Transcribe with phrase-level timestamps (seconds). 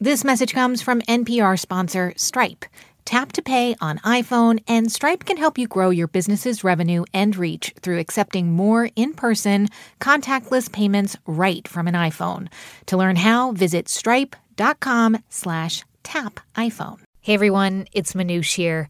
[0.00, 2.64] This message comes from NPR sponsor Stripe.
[3.04, 7.34] Tap to pay on iPhone, and Stripe can help you grow your business's revenue and
[7.34, 9.66] reach through accepting more in person,
[9.98, 12.46] contactless payments right from an iPhone.
[12.86, 17.00] To learn how, visit stripe.com slash tap iPhone.
[17.20, 18.88] Hey everyone, it's Manoush here.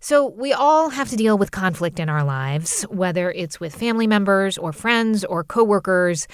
[0.00, 4.08] So, we all have to deal with conflict in our lives, whether it's with family
[4.08, 6.26] members or friends or coworkers,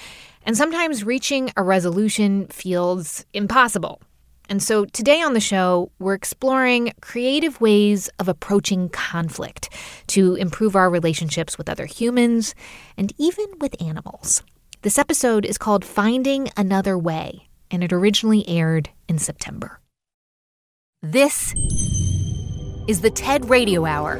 [0.49, 4.01] and sometimes reaching a resolution feels impossible.
[4.49, 9.69] And so, today on the show, we're exploring creative ways of approaching conflict
[10.07, 12.55] to improve our relationships with other humans
[12.97, 14.41] and even with animals.
[14.81, 19.79] This episode is called Finding Another Way, and it originally aired in September.
[21.03, 21.53] This
[22.87, 24.19] is the TED Radio Hour.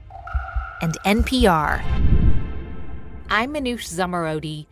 [0.81, 1.83] and NPR.
[3.29, 4.65] I'm Manoush Zomorodi.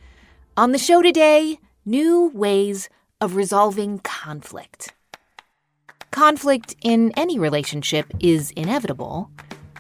[0.58, 2.90] On the show today, new ways
[3.22, 4.94] of resolving conflict.
[6.10, 9.30] Conflict in any relationship is inevitable,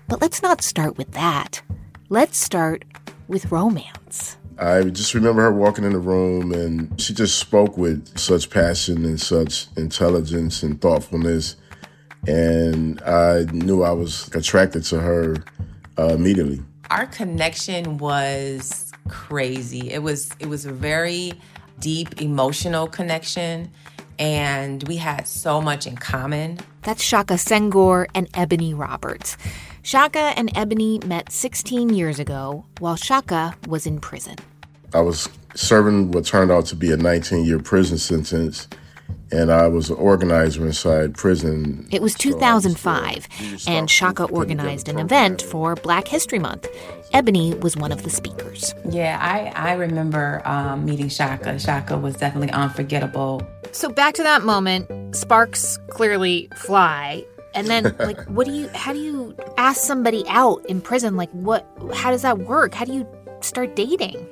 [0.07, 1.63] but let's not start with that.
[2.09, 2.85] Let's start
[3.27, 4.37] with romance.
[4.59, 9.03] I just remember her walking in the room and she just spoke with such passion
[9.03, 11.55] and such intelligence and thoughtfulness.
[12.27, 15.35] And I knew I was attracted to her
[15.99, 16.61] uh, immediately.
[16.89, 19.91] Our connection was crazy.
[19.91, 21.33] It was it was a very
[21.79, 23.71] deep emotional connection
[24.17, 26.59] and we had so much in common.
[26.81, 29.37] That's Shaka Senghor and Ebony Roberts.
[29.81, 34.35] Shaka and Ebony met 16 years ago while Shaka was in prison.
[34.93, 38.67] I was serving what turned out to be a 19 year prison sentence
[39.31, 41.87] and I was an organizer inside prison.
[41.91, 43.27] It was 2005,
[43.67, 46.67] and Shaka organized an event for Black History Month.
[47.13, 48.73] Ebony was one of the speakers.
[48.89, 51.59] Yeah, I, I remember um, meeting Shaka.
[51.59, 53.41] Shaka was definitely unforgettable.
[53.71, 57.25] So back to that moment, sparks clearly fly.
[57.55, 61.15] And then, like, what do you, how do you ask somebody out in prison?
[61.17, 62.73] Like, what, how does that work?
[62.73, 63.07] How do you
[63.41, 64.27] start dating?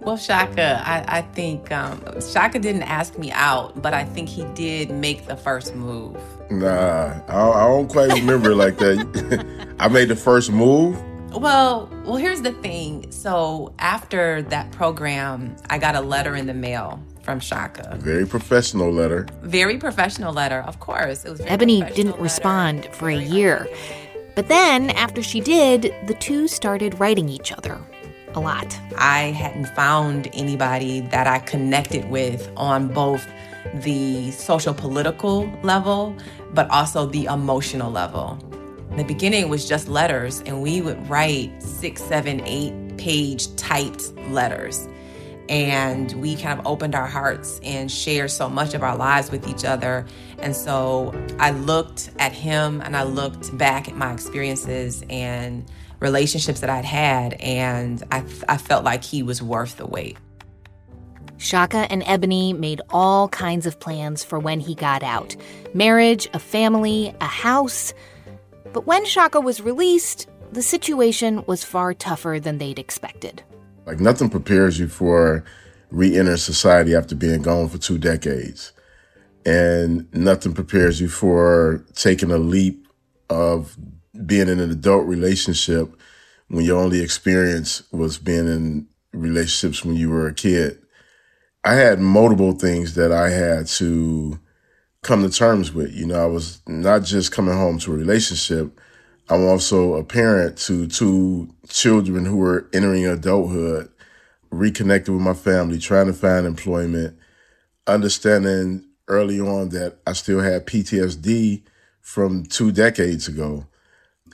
[0.00, 4.44] Well, Shaka, I, I think um, Shaka didn't ask me out, but I think he
[4.54, 6.16] did make the first move.
[6.50, 9.44] Nah, I, I don't quite remember like that.
[9.78, 10.98] I made the first move.
[11.32, 13.10] Well, well, here's the thing.
[13.12, 17.96] So after that program, I got a letter in the mail from Shaka.
[18.00, 19.26] Very professional letter.
[19.42, 21.24] Very professional letter, of course.
[21.26, 22.22] It was Ebony didn't letter.
[22.22, 23.68] respond for a year.
[24.34, 27.78] But then, after she did, the two started writing each other
[28.34, 28.78] a lot.
[28.96, 33.26] I hadn't found anybody that I connected with on both
[33.74, 36.16] the social political level,
[36.52, 38.38] but also the emotional level.
[38.90, 44.12] In the beginning, was just letters, and we would write six, seven, eight page typed
[44.30, 44.88] letters.
[45.48, 49.48] And we kind of opened our hearts and shared so much of our lives with
[49.48, 50.06] each other.
[50.38, 55.64] And so I looked at him and I looked back at my experiences and
[56.00, 60.16] relationships that I'd had, and I, I felt like he was worth the wait.
[61.36, 65.36] Shaka and Ebony made all kinds of plans for when he got out
[65.72, 67.94] marriage, a family, a house.
[68.72, 73.42] But when Shaka was released, the situation was far tougher than they'd expected.
[73.86, 75.44] Like, nothing prepares you for
[75.90, 78.72] re enter society after being gone for two decades.
[79.46, 82.86] And nothing prepares you for taking a leap
[83.30, 83.76] of
[84.26, 85.94] being in an adult relationship
[86.48, 90.78] when your only experience was being in relationships when you were a kid.
[91.64, 94.38] I had multiple things that I had to
[95.02, 95.92] come to terms with.
[95.92, 98.80] You know, I was not just coming home to a relationship.
[99.28, 103.90] I'm also a parent to two children who were entering adulthood,
[104.50, 107.16] reconnected with my family, trying to find employment,
[107.86, 111.62] understanding early on that I still had PTSD
[112.00, 113.66] from two decades ago.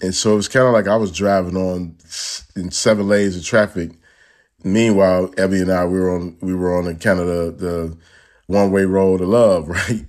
[0.02, 1.96] And so it was kind of like I was driving on
[2.54, 3.90] in seven lanes of traffic.
[4.64, 7.96] Meanwhile, Ebby and I we were on we were on a kind of the, the
[8.46, 10.06] one way road of love, right?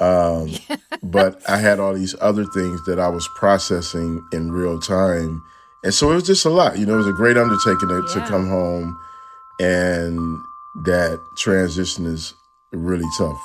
[0.00, 0.50] Um,
[1.02, 5.42] but I had all these other things that I was processing in real time,
[5.84, 6.78] and so it was just a lot.
[6.78, 8.14] You know, it was a great undertaking to, yeah.
[8.14, 8.98] to come home,
[9.60, 10.18] and
[10.84, 12.34] that transition is
[12.72, 13.40] really tough.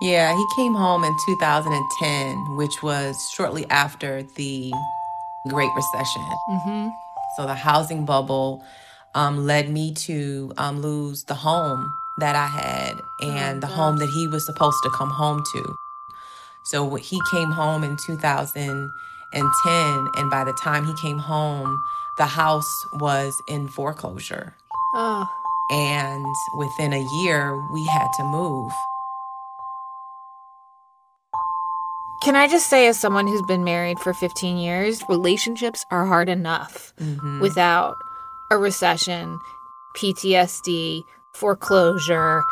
[0.00, 4.72] Yeah, he came home in 2010, which was shortly after the
[5.48, 6.22] Great Recession.
[6.50, 6.88] Mm-hmm.
[7.36, 8.62] So the housing bubble
[9.14, 14.08] um, led me to um, lose the home that I had and the home that
[14.08, 15.76] he was supposed to come home to.
[16.64, 21.82] So he came home in 2010, and by the time he came home,
[22.16, 24.54] the house was in foreclosure.
[24.94, 25.28] Oh.
[25.70, 28.72] And within a year, we had to move.
[32.24, 36.30] Can I just say, as someone who's been married for 15 years, relationships are hard
[36.30, 37.40] enough mm-hmm.
[37.40, 37.96] without
[38.50, 39.38] a recession,
[39.94, 41.04] PTSD,
[41.34, 42.42] foreclosure,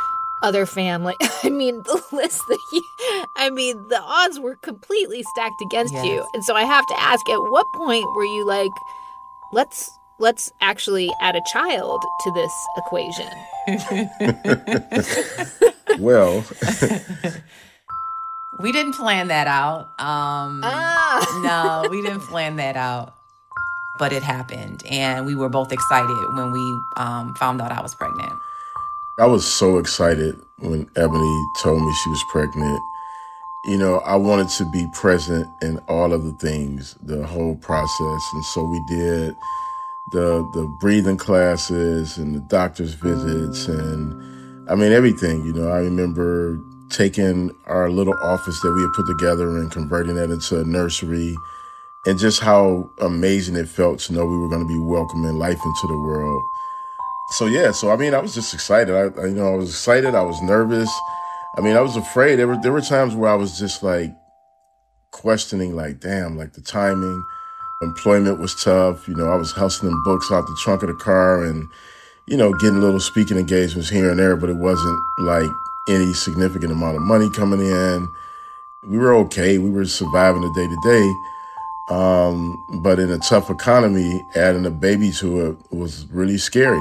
[0.43, 1.15] other family.
[1.43, 2.85] I mean, the list that you,
[3.39, 6.27] I mean, the odds were completely stacked against you.
[6.35, 8.73] And so I have to ask, at what point were you like,
[9.53, 13.31] let's let's actually add a child to this equation?
[15.99, 16.45] Well,
[18.59, 19.89] We didn't plan that out.
[19.99, 21.83] Um, Ah.
[21.85, 23.15] no, we didn't plan that out.
[23.99, 24.83] But it happened.
[24.91, 28.33] And we were both excited when we um, found out I was pregnant.
[29.19, 32.83] I was so excited when Ebony told me she was pregnant.
[33.65, 38.23] You know, I wanted to be present in all of the things, the whole process.
[38.33, 39.37] And so we did
[40.11, 45.69] the the breathing classes and the doctor's visits and I mean everything, you know.
[45.71, 46.59] I remember
[46.93, 51.37] taking our little office that we had put together and converting that into a nursery
[52.07, 55.59] and just how amazing it felt to know we were going to be welcoming life
[55.65, 56.43] into the world.
[57.31, 58.95] So yeah, so I mean, I was just excited.
[58.95, 60.15] I, I you know, I was excited.
[60.15, 60.91] I was nervous.
[61.57, 62.37] I mean, I was afraid.
[62.37, 64.11] There were there were times where I was just like
[65.13, 67.25] questioning, like, damn, like the timing.
[67.83, 69.09] Employment was tough.
[69.09, 71.69] You know, I was hustling books out the trunk of the car and,
[72.29, 75.51] you know, getting little speaking engagements here and there, but it wasn't like
[75.89, 78.09] any significant amount of money coming in.
[78.85, 79.59] We were okay.
[79.59, 81.15] We were surviving the day to day.
[81.89, 86.81] Um, but in a tough economy, adding a baby to it was really scary.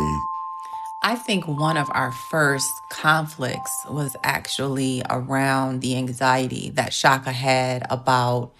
[1.03, 7.87] I think one of our first conflicts was actually around the anxiety that Shaka had
[7.89, 8.51] about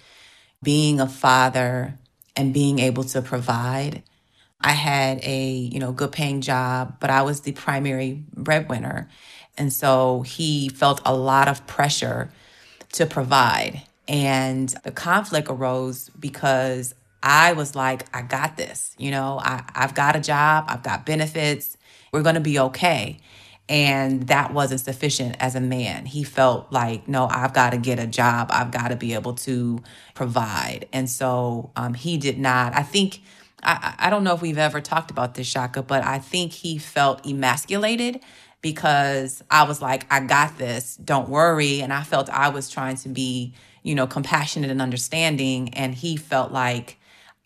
[0.62, 1.98] being a father
[2.36, 4.02] and being able to provide.
[4.60, 9.08] I had a, you know, good paying job, but I was the primary breadwinner.
[9.58, 12.30] And so he felt a lot of pressure
[12.92, 13.82] to provide.
[14.08, 18.94] And the conflict arose because I was like, I got this.
[18.98, 21.76] You know, I, I've got a job, I've got benefits,
[22.12, 23.18] we're going to be okay.
[23.68, 26.04] And that wasn't sufficient as a man.
[26.04, 29.34] He felt like, no, I've got to get a job, I've got to be able
[29.34, 29.80] to
[30.14, 30.88] provide.
[30.92, 33.22] And so um, he did not, I think.
[33.64, 36.78] I, I don't know if we've ever talked about this, Shaka, but I think he
[36.78, 38.20] felt emasculated
[38.62, 41.80] because I was like, I got this, don't worry.
[41.80, 45.74] And I felt I was trying to be, you know, compassionate and understanding.
[45.74, 46.98] And he felt like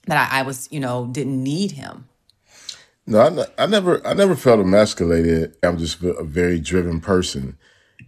[0.06, 2.06] that I, I was, you know, didn't need him.
[3.06, 5.56] No, I, I never, I never felt emasculated.
[5.62, 7.56] I'm just a very driven person,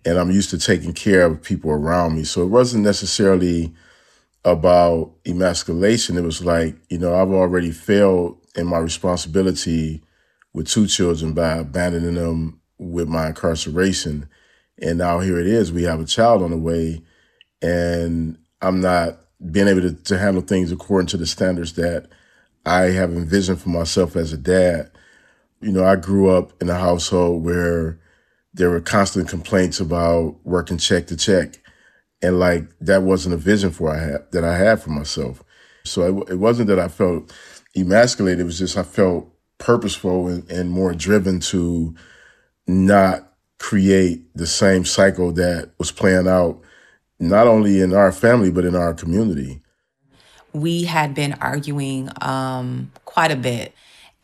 [0.05, 2.25] and I'm used to taking care of people around me.
[2.25, 3.72] So it wasn't necessarily
[4.44, 6.16] about emasculation.
[6.16, 10.02] It was like, you know, I've already failed in my responsibility
[10.52, 14.28] with two children by abandoning them with my incarceration,
[14.80, 15.72] and now here it is.
[15.72, 17.02] We have a child on the way,
[17.60, 22.08] and I'm not being able to, to handle things according to the standards that
[22.67, 24.91] I have envisioned for myself as a dad.
[25.60, 27.98] You know, I grew up in a household where
[28.53, 31.60] there were constant complaints about working check to check.
[32.20, 35.43] And like that wasn't a vision for I had that I had for myself.
[35.84, 37.32] So it, it wasn't that I felt
[37.76, 38.41] emasculated.
[38.41, 41.94] It was just I felt purposeful and, and more driven to
[42.69, 46.60] not create the same cycle that was playing out
[47.19, 49.60] not only in our family but in our community.
[50.53, 53.72] we had been arguing um, quite a bit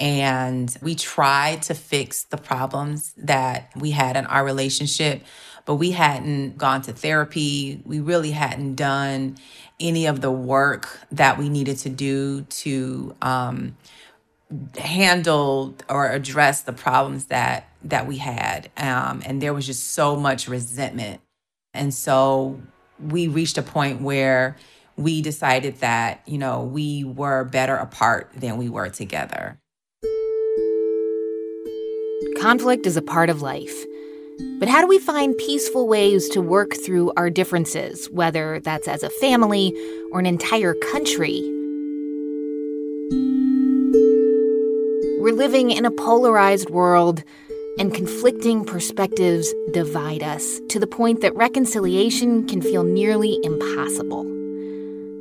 [0.00, 5.22] and we tried to fix the problems that we had in our relationship
[5.66, 9.36] but we hadn't gone to therapy we really hadn't done
[9.80, 13.76] any of the work that we needed to do to um,
[14.78, 20.16] handle or address the problems that that we had um, and there was just so
[20.16, 21.20] much resentment
[21.72, 22.60] and so
[23.00, 24.56] we reached a point where
[24.96, 29.58] we decided that, you know, we were better apart than we were together.
[32.38, 33.84] Conflict is a part of life.
[34.58, 39.02] But how do we find peaceful ways to work through our differences, whether that's as
[39.02, 39.72] a family
[40.12, 41.53] or an entire country?
[45.24, 47.24] We're living in a polarized world,
[47.78, 54.24] and conflicting perspectives divide us to the point that reconciliation can feel nearly impossible.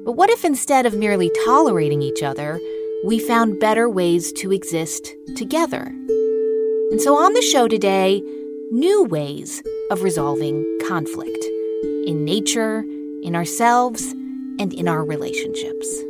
[0.03, 2.59] But what if instead of merely tolerating each other,
[3.05, 5.83] we found better ways to exist together?
[6.91, 8.21] And so on the show today,
[8.71, 11.45] new ways of resolving conflict
[12.05, 12.83] in nature,
[13.21, 14.11] in ourselves,
[14.59, 16.03] and in our relationships.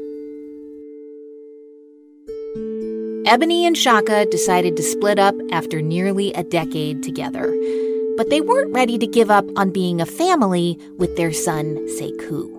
[3.26, 7.56] Ebony and Shaka decided to split up after nearly a decade together,
[8.18, 12.52] but they weren't ready to give up on being a family with their son, Sekou.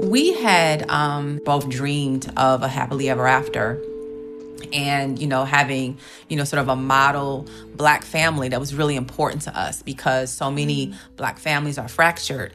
[0.00, 3.80] We had um, both dreamed of a happily ever after.
[4.72, 5.96] And you know having
[6.28, 10.30] you know sort of a model black family that was really important to us because
[10.30, 12.52] so many black families are fractured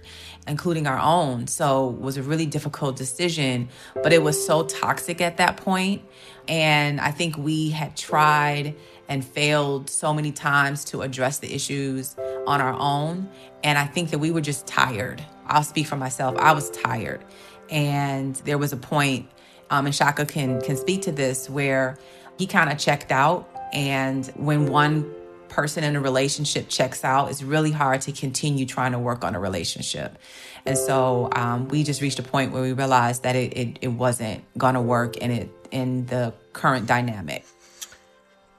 [0.48, 1.48] including our own.
[1.48, 3.70] So it was a really difficult decision
[4.04, 6.02] but it was so toxic at that point.
[6.48, 8.76] And i think we had tried
[9.08, 12.16] and failed so many times to address the issues
[12.48, 13.30] on our own.
[13.64, 15.24] And i think that we were just tired.
[15.48, 16.36] I'll speak for myself.
[16.38, 17.24] I was tired.
[17.70, 19.30] And there was a point
[19.70, 21.98] um, and Shaka can can speak to this, where
[22.38, 23.50] he kind of checked out.
[23.74, 25.12] And when one
[25.50, 29.36] person in a relationship checks out, it's really hard to continue trying to work on
[29.36, 30.18] a relationship.
[30.66, 33.88] And so um, we just reached a point where we realized that it, it, it
[33.90, 37.46] wasn't gonna work in it in the current dynamic.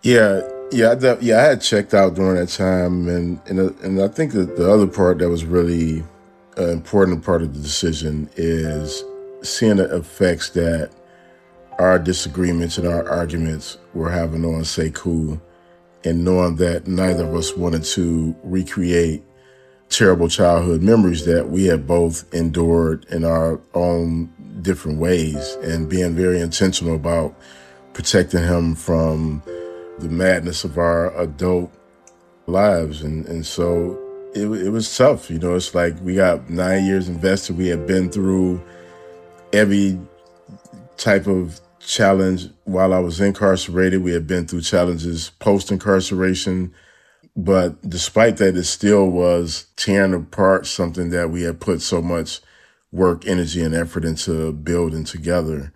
[0.03, 1.39] Yeah, yeah, I, yeah.
[1.39, 4.87] I had checked out during that time, and and and I think that the other
[4.87, 6.05] part that was really
[6.59, 9.03] uh, important part of the decision is
[9.43, 10.91] seeing the effects that
[11.79, 15.41] our disagreements and our arguments were having on say Sekou,
[16.07, 19.23] and knowing that neither of us wanted to recreate
[19.89, 24.33] terrible childhood memories that we had both endured in our own
[24.63, 27.35] different ways, and being very intentional about
[27.93, 29.43] protecting him from
[29.99, 31.73] the madness of our adult
[32.47, 33.03] lives.
[33.03, 33.99] And, and so
[34.35, 35.31] it, it was tough.
[35.31, 37.57] You know, it's like we got nine years invested.
[37.57, 38.63] We had been through
[39.53, 39.99] every
[40.97, 44.03] type of challenge while I was incarcerated.
[44.03, 46.75] We had been through challenges post incarceration.
[47.37, 52.41] But despite that, it still was tearing apart something that we had put so much
[52.93, 55.73] work, energy, and effort into building together.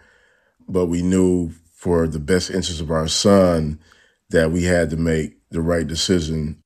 [0.68, 3.78] But we knew for the best interest of our son
[4.30, 6.62] that we had to make the right decision.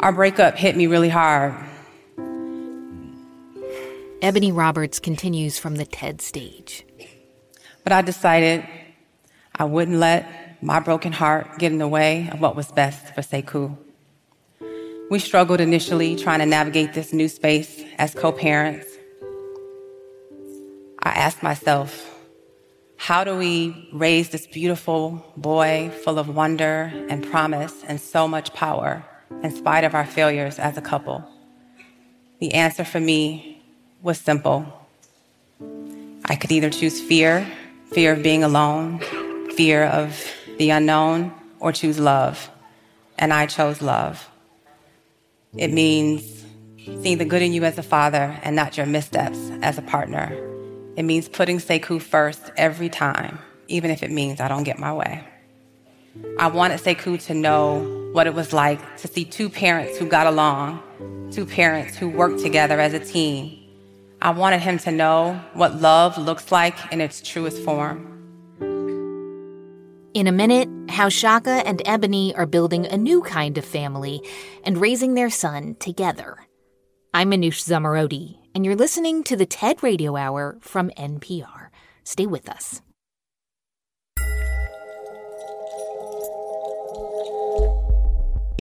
[0.00, 1.54] Our breakup hit me really hard.
[4.22, 6.84] Ebony Roberts continues from the TED stage.
[7.88, 8.66] But I decided
[9.54, 13.22] I wouldn't let my broken heart get in the way of what was best for
[13.22, 13.78] Sekou.
[15.10, 18.86] We struggled initially trying to navigate this new space as co parents.
[21.02, 22.14] I asked myself,
[22.98, 28.52] how do we raise this beautiful boy full of wonder and promise and so much
[28.52, 29.02] power
[29.42, 31.24] in spite of our failures as a couple?
[32.38, 33.62] The answer for me
[34.02, 34.66] was simple.
[36.26, 37.50] I could either choose fear,
[37.92, 39.00] fear of being alone,
[39.52, 40.22] fear of
[40.58, 42.50] the unknown, or choose love.
[43.18, 44.28] And I chose love.
[45.56, 46.44] It means
[47.02, 50.32] seeing the good in you as a father and not your missteps as a partner.
[50.96, 54.92] It means putting Sekou first every time, even if it means I don't get my
[54.92, 55.24] way.
[56.38, 60.26] I wanted Sekou to know what it was like to see two parents who got
[60.26, 60.82] along,
[61.30, 63.58] two parents who worked together as a team,
[64.20, 68.04] I wanted him to know what love looks like in its truest form.
[70.12, 74.20] In a minute, how Shaka and Ebony are building a new kind of family
[74.64, 76.36] and raising their son together.
[77.14, 81.68] I'm Manoush Zomorodi, and you're listening to the TED Radio Hour from NPR.
[82.02, 82.82] Stay with us.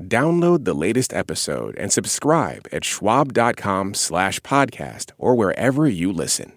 [0.00, 6.52] Download the latest episode and subscribe at schwab.com slash podcast or wherever you listen.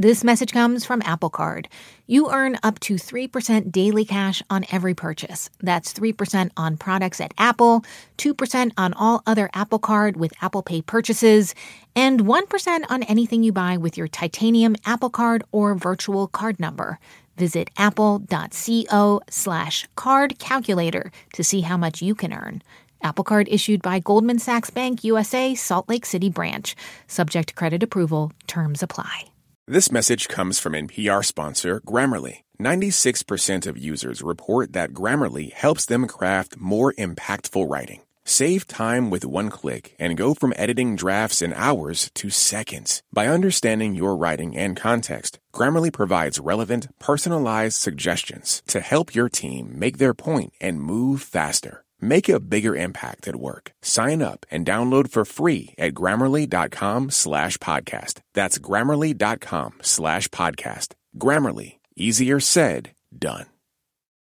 [0.00, 1.68] This message comes from Apple Card.
[2.06, 5.50] You earn up to 3% daily cash on every purchase.
[5.60, 7.84] That's 3% on products at Apple,
[8.16, 11.54] 2% on all other Apple Card with Apple Pay purchases,
[11.94, 16.98] and 1% on anything you buy with your titanium Apple Card or virtual card number.
[17.40, 22.62] Visit apple.co slash card calculator to see how much you can earn.
[23.02, 26.76] Apple Card issued by Goldman Sachs Bank USA, Salt Lake City branch.
[27.06, 28.32] Subject to credit approval.
[28.46, 29.24] Terms apply.
[29.66, 32.42] This message comes from NPR sponsor Grammarly.
[32.60, 38.00] 96% of users report that Grammarly helps them craft more impactful writing.
[38.30, 43.02] Save time with one click and go from editing drafts in hours to seconds.
[43.12, 49.76] By understanding your writing and context, Grammarly provides relevant, personalized suggestions to help your team
[49.76, 51.82] make their point and move faster.
[52.00, 53.72] Make a bigger impact at work.
[53.82, 58.20] Sign up and download for free at grammarly.com slash podcast.
[58.34, 60.94] That's grammarly.com slash podcast.
[61.18, 61.78] Grammarly.
[61.96, 63.46] Easier said, done.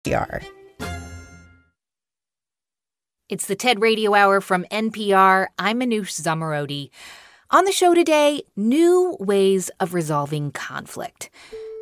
[0.03, 0.43] PR.
[3.29, 5.47] It's the TED Radio Hour from NPR.
[5.57, 6.89] I'm Manoush Zomorodi.
[7.51, 11.29] On the show today, new ways of resolving conflict.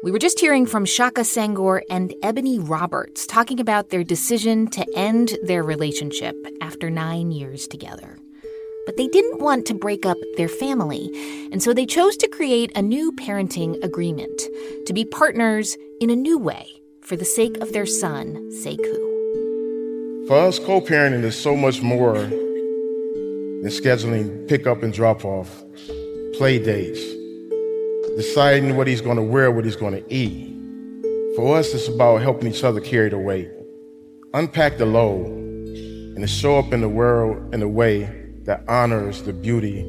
[0.03, 4.85] We were just hearing from Shaka Senghor and Ebony Roberts talking about their decision to
[4.95, 8.19] end their relationship after nine years together.
[8.85, 11.09] But they didn't want to break up their family,
[11.51, 14.43] and so they chose to create a new parenting agreement
[14.85, 16.67] to be partners in a new way
[17.01, 19.20] for the sake of their son, Sekou.
[20.31, 25.61] For us, co parenting is so much more than scheduling pick up and drop off,
[26.35, 27.01] play dates,
[28.15, 30.55] deciding what he's going to wear, what he's going to eat.
[31.35, 33.49] For us, it's about helping each other carry the weight,
[34.33, 38.03] unpack the load, and to show up in the world in a way
[38.43, 39.81] that honors the beauty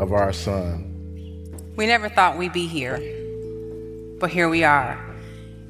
[0.00, 0.84] of our son.
[1.76, 2.98] We never thought we'd be here,
[4.20, 5.02] but here we are.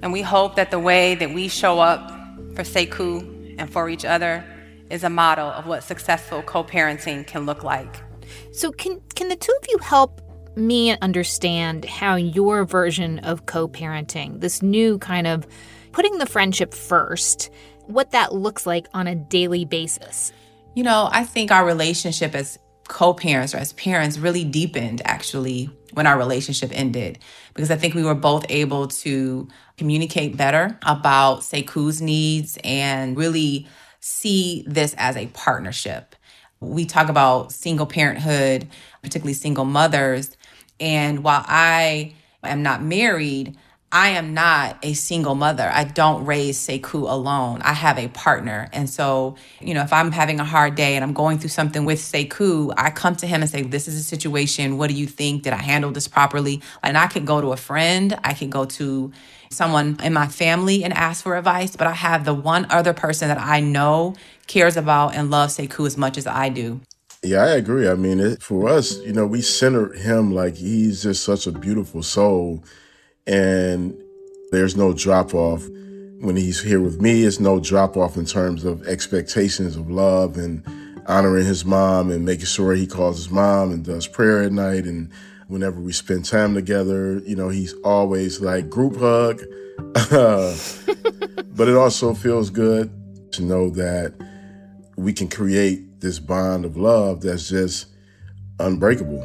[0.03, 2.11] And we hope that the way that we show up
[2.57, 4.45] for Sekou and for each other
[4.91, 8.03] is a model of what successful co-parenting can look like.
[8.53, 10.21] So can can the two of you help
[10.57, 15.47] me understand how your version of co-parenting, this new kind of
[15.93, 17.51] putting the friendship first,
[17.87, 20.33] what that looks like on a daily basis?
[20.75, 26.07] You know, I think our relationship as co-parents or as parents really deepened actually when
[26.07, 27.19] our relationship ended
[27.55, 29.49] because I think we were both able to
[29.79, 33.67] communicate better about Sekou's needs and really
[34.01, 36.15] see this as a partnership.
[36.61, 38.69] We talk about single parenthood,
[39.03, 40.37] particularly single mothers,
[40.81, 43.57] and while I am not married,
[43.91, 45.71] I am not a single mother.
[45.73, 47.63] I don't raise Sekou alone.
[47.63, 48.69] I have a partner.
[48.75, 51.87] And so, you know, if I'm having a hard day and I'm going through something
[51.87, 54.77] with Sekou, I come to him and say, This is a situation.
[54.77, 55.45] What do you think?
[55.45, 56.61] Did I handle this properly?
[56.83, 59.11] And I can go to a friend, I can go to
[59.51, 63.29] someone in my family and ask for advice, but I have the one other person
[63.29, 64.15] that I know
[64.47, 66.81] cares about and loves Sekou as much as I do.
[67.23, 67.89] Yeah, I agree.
[67.89, 71.53] I mean, it, for us, you know, we center him like he's just such a
[71.53, 72.63] beautiful soul
[73.27, 73.97] and
[74.51, 75.67] there's no drop off.
[76.21, 80.37] When he's here with me, it's no drop off in terms of expectations of love
[80.37, 80.65] and
[81.07, 84.85] honoring his mom and making sure he calls his mom and does prayer at night.
[84.85, 85.11] And
[85.49, 89.43] whenever we spend time together, you know, he's always like group hug.
[91.55, 92.91] but it also feels good
[93.33, 94.15] to know that
[94.97, 97.87] we can create this bond of love that's just
[98.61, 99.23] unbreakable.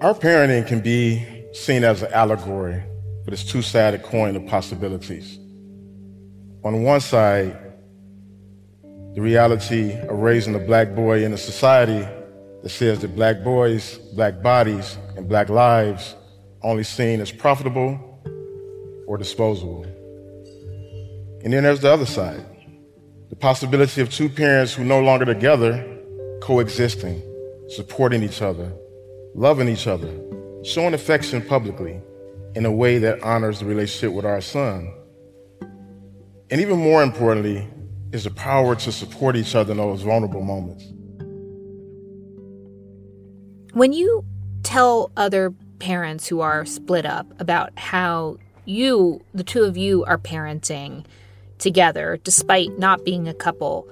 [0.00, 2.82] Our parenting can be seen as an allegory
[3.24, 5.38] for this two sided coin of possibilities.
[6.62, 7.56] On one side,
[9.14, 12.06] the reality of raising a black boy in a society
[12.64, 16.16] that says that black boys, black bodies, and black lives
[16.62, 18.00] only seen as profitable
[19.06, 19.84] or disposable.
[21.44, 22.42] And then there's the other side
[23.28, 25.84] the possibility of two parents who no longer together
[26.40, 27.22] coexisting,
[27.68, 28.72] supporting each other,
[29.34, 30.10] loving each other,
[30.62, 32.00] showing affection publicly
[32.54, 34.90] in a way that honors the relationship with our son.
[36.50, 37.68] And even more importantly,
[38.12, 40.84] is the power to support each other in those vulnerable moments.
[43.74, 44.24] When you
[44.62, 50.16] tell other parents who are split up about how you, the two of you, are
[50.16, 51.04] parenting
[51.58, 53.88] together despite not being a couple,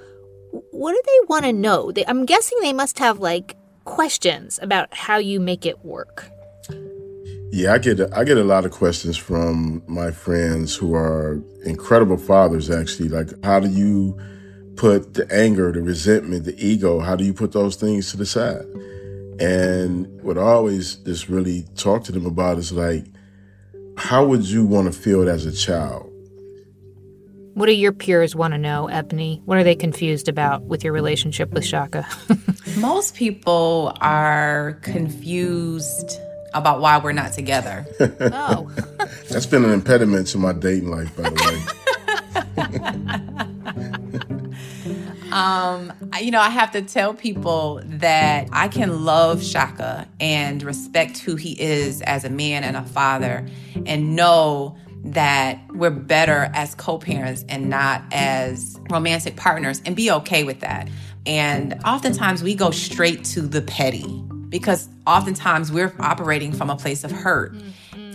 [0.71, 1.91] what do they want to know?
[1.91, 6.31] They, I'm guessing they must have like questions about how you make it work.
[7.51, 12.19] Yeah, I get I get a lot of questions from my friends who are incredible
[12.19, 12.71] fathers.
[12.71, 14.17] Actually, like how do you
[14.77, 17.01] put the anger, the resentment, the ego?
[17.01, 18.65] How do you put those things to the side?
[19.41, 23.05] And what I always just really talk to them about is like,
[23.97, 26.09] how would you want to feel as a child?
[27.55, 29.43] What do your peers want to know, Ebony?
[29.45, 32.07] What are they confused about with your relationship with Shaka?
[32.79, 36.19] Most people are confused
[36.55, 37.87] about why we're not together.
[38.01, 38.71] oh.
[39.29, 41.77] That's been an impediment to my dating life, by the
[43.77, 43.99] way.
[45.33, 51.19] um, you know, I have to tell people that I can love Shaka and respect
[51.19, 53.47] who he is as a man and a father
[53.87, 60.45] and know that we're better as co-parents and not as romantic partners and be okay
[60.45, 60.91] with that.
[61.25, 64.07] And oftentimes we go straight to the petty
[64.51, 67.55] because oftentimes we're operating from a place of hurt.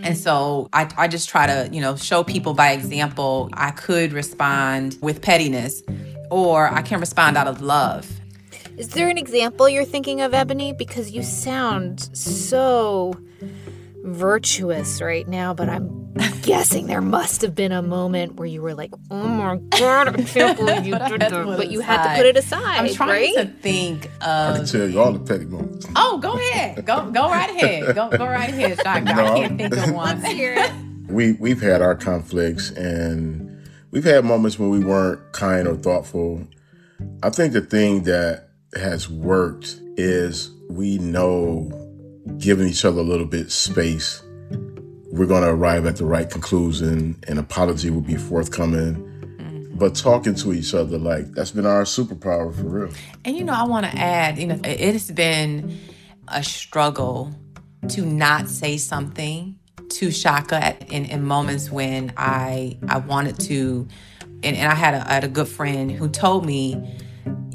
[0.04, 4.14] And so I, I just try to, you know, show people by example, I could
[4.14, 5.82] respond with pettiness
[6.30, 8.10] or I can respond out of love.
[8.78, 10.72] Is there an example you're thinking of, Ebony?
[10.72, 13.16] Because you sound so
[14.04, 18.74] virtuous right now, but I'm guessing there must have been a moment where you were
[18.74, 22.26] like, "Oh my god, I can't believe you did that," but you had to put
[22.26, 22.78] it aside.
[22.78, 23.48] I'm trying right?
[23.48, 24.56] to think of.
[24.56, 25.88] I can tell you all the petty moments.
[25.96, 26.86] Oh, go ahead.
[26.86, 27.96] Go go right ahead.
[27.96, 29.06] Go go right ahead, Shaka.
[29.16, 29.26] No.
[29.26, 30.22] I can't think of one.
[30.22, 30.72] Let's hear it.
[31.10, 33.47] We we've had our conflicts and
[33.92, 36.48] we've had moments when we weren't kind or thoughtful.
[37.24, 41.72] I think the thing that has worked is we know
[42.38, 44.22] giving each other a little bit space,
[45.12, 47.18] we're going to arrive at the right conclusion.
[47.28, 48.96] An apology will be forthcoming.
[48.96, 49.78] Mm-hmm.
[49.78, 52.94] But talking to each other, like that's been our superpower for real.
[53.26, 55.80] And you know, I want to add, you know, it it has been
[56.28, 57.34] a struggle
[57.90, 59.58] to not say something
[59.90, 63.88] to Shaka at, in, in moments when I I wanted to,
[64.44, 67.00] and, and I had a, I had a good friend who told me,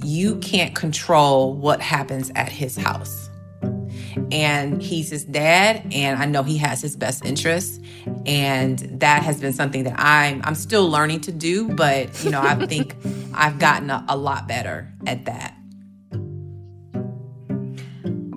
[0.02, 3.30] you can't control what happens at his house.
[4.30, 7.78] And he's his dad, and I know he has his best interests,
[8.26, 12.40] and that has been something that I'm I'm still learning to do, but you know
[12.40, 12.96] I think
[13.34, 15.54] I've gotten a, a lot better at that.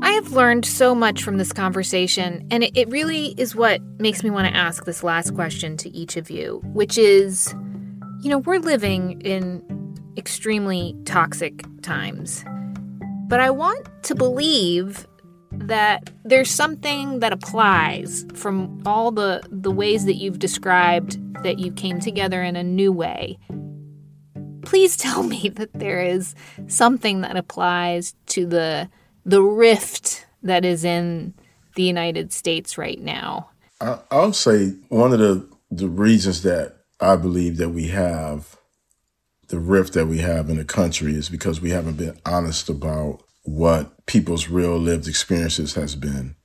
[0.05, 4.29] I have learned so much from this conversation, and it, really is what makes me
[4.29, 7.55] want to ask this last question to each of you, which is
[8.21, 9.63] you know, we're living in
[10.15, 12.45] extremely toxic times,
[13.27, 15.07] but I want to believe
[15.51, 21.71] that there's something that applies from all the, the ways that you've described that you
[21.71, 23.39] came together in a new way.
[24.65, 26.35] Please tell me that there is
[26.67, 28.87] something that applies to the
[29.25, 31.33] the rift that is in
[31.75, 33.49] the United States right now.
[33.81, 38.57] I, I'll say one of the the reasons that I believe that we have
[39.47, 43.21] the rift that we have in the country is because we haven't been honest about
[43.43, 46.35] what people's real lived experiences has been.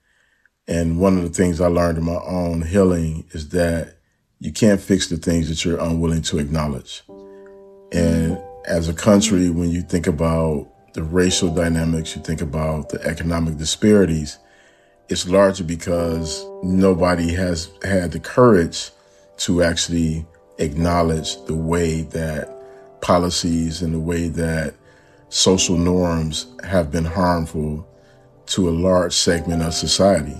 [0.69, 3.97] And one of the things I learned in my own healing is that
[4.38, 7.03] you can't fix the things that you're unwilling to acknowledge.
[7.93, 13.00] And as a country, when you think about the racial dynamics, you think about the
[13.05, 14.38] economic disparities,
[15.09, 18.90] it's largely because nobody has had the courage
[19.38, 20.24] to actually
[20.59, 22.57] acknowledge the way that
[23.00, 24.74] policies and the way that
[25.31, 27.87] social norms have been harmful
[28.46, 30.37] to a large segment of society.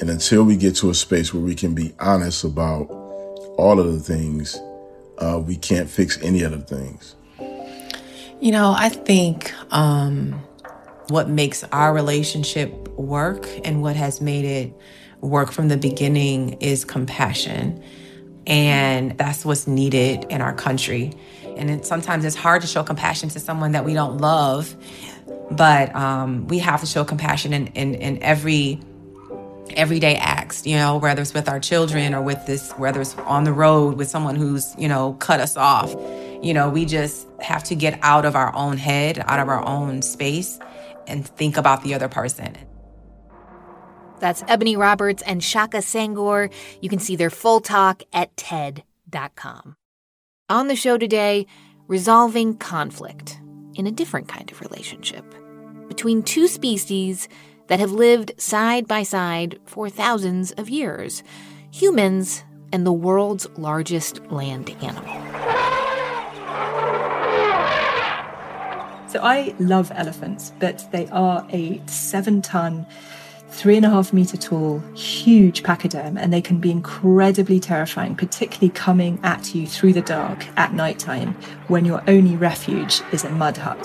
[0.00, 2.88] And until we get to a space where we can be honest about
[3.56, 4.58] all of the things,
[5.18, 7.14] uh, we can't fix any of the things.
[8.42, 10.32] You know, I think um,
[11.10, 14.76] what makes our relationship work and what has made it
[15.20, 17.80] work from the beginning is compassion.
[18.48, 21.12] And that's what's needed in our country.
[21.56, 24.74] And it, sometimes it's hard to show compassion to someone that we don't love,
[25.52, 28.80] but um, we have to show compassion in, in, in every
[29.76, 33.44] everyday acts, you know, whether it's with our children or with this, whether it's on
[33.44, 35.94] the road with someone who's, you know, cut us off.
[36.42, 39.64] You know, we just have to get out of our own head, out of our
[39.64, 40.58] own space,
[41.06, 42.56] and think about the other person.
[44.18, 46.52] That's Ebony Roberts and Shaka Senghor.
[46.80, 49.76] You can see their full talk at TED.com.
[50.48, 51.46] On the show today,
[51.86, 53.40] resolving conflict
[53.74, 55.24] in a different kind of relationship
[55.88, 57.28] between two species
[57.68, 61.22] that have lived side by side for thousands of years
[61.70, 65.31] humans and the world's largest land animal.
[69.12, 72.86] So I love elephants, but they are a seven ton,
[73.50, 78.70] three and a half meter tall, huge pachyderm, and they can be incredibly terrifying, particularly
[78.70, 81.34] coming at you through the dark at nighttime
[81.68, 83.82] when your only refuge is a mud hut.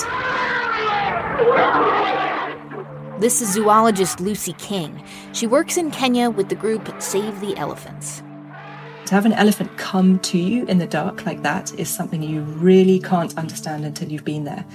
[3.19, 5.03] This is zoologist Lucy King.
[5.33, 8.23] She works in Kenya with the group Save the Elephants.
[9.07, 12.41] To have an elephant come to you in the dark like that is something you
[12.41, 14.65] really can't understand until you've been there.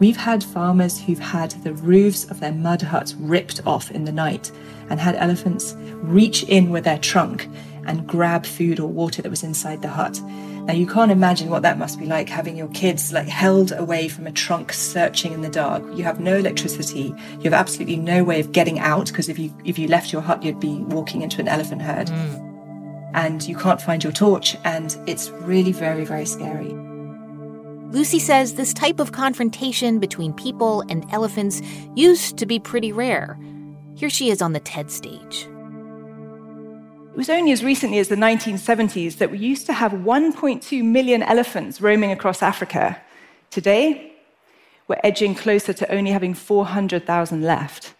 [0.00, 4.12] We've had farmers who've had the roofs of their mud huts ripped off in the
[4.12, 4.50] night
[4.88, 7.46] and had elephants reach in with their trunk
[7.86, 10.18] and grab food or water that was inside the hut.
[10.22, 14.08] Now you can't imagine what that must be like having your kids like held away
[14.08, 15.82] from a trunk searching in the dark.
[15.94, 17.14] You have no electricity.
[17.32, 20.22] You have absolutely no way of getting out because if you if you left your
[20.22, 22.06] hut you'd be walking into an elephant herd.
[22.06, 23.12] Mm.
[23.12, 26.89] And you can't find your torch and it's really very very scary.
[27.90, 31.60] Lucy says this type of confrontation between people and elephants
[31.96, 33.36] used to be pretty rare.
[33.96, 35.48] Here she is on the TED stage.
[37.10, 41.24] It was only as recently as the 1970s that we used to have 1.2 million
[41.24, 42.96] elephants roaming across Africa.
[43.50, 44.12] Today,
[44.86, 47.94] we're edging closer to only having 400,000 left.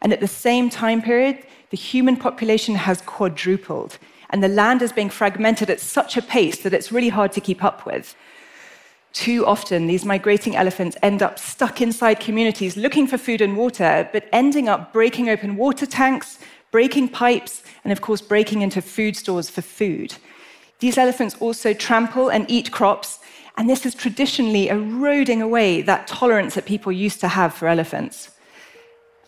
[0.00, 3.98] And at the same time period, the human population has quadrupled,
[4.30, 7.40] and the land is being fragmented at such a pace that it's really hard to
[7.40, 8.16] keep up with.
[9.12, 14.08] Too often, these migrating elephants end up stuck inside communities looking for food and water,
[14.12, 16.38] but ending up breaking open water tanks,
[16.70, 20.14] breaking pipes, and of course, breaking into food stores for food.
[20.78, 23.20] These elephants also trample and eat crops,
[23.58, 28.30] and this is traditionally eroding away that tolerance that people used to have for elephants.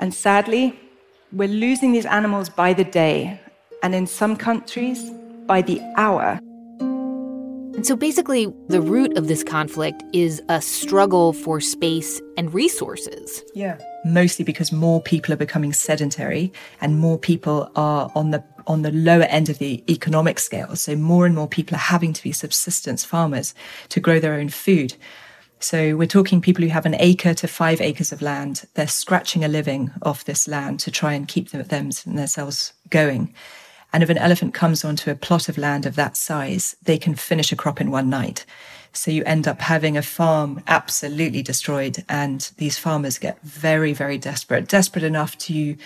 [0.01, 0.81] And sadly,
[1.31, 3.39] we're losing these animals by the day,
[3.83, 5.11] and in some countries,
[5.47, 6.41] by the hour.
[7.75, 13.43] And so basically, the root of this conflict is a struggle for space and resources.
[13.55, 13.79] Yeah.
[14.05, 18.93] Mostly because more people are becoming sedentary and more people are on the on the
[18.93, 20.75] lower end of the economic scale.
[20.77, 23.55] So more and more people are having to be subsistence farmers
[23.91, 24.95] to grow their own food.
[25.59, 28.67] So we're talking people who have an acre to five acres of land.
[28.75, 33.35] They're scratching a living off this land to try and keep them, themselves going.
[33.95, 37.15] And if an elephant comes onto a plot of land of that size, they can
[37.15, 38.45] finish a crop in one night.
[38.93, 42.05] So you end up having a farm absolutely destroyed.
[42.09, 45.77] And these farmers get very, very desperate, desperate enough to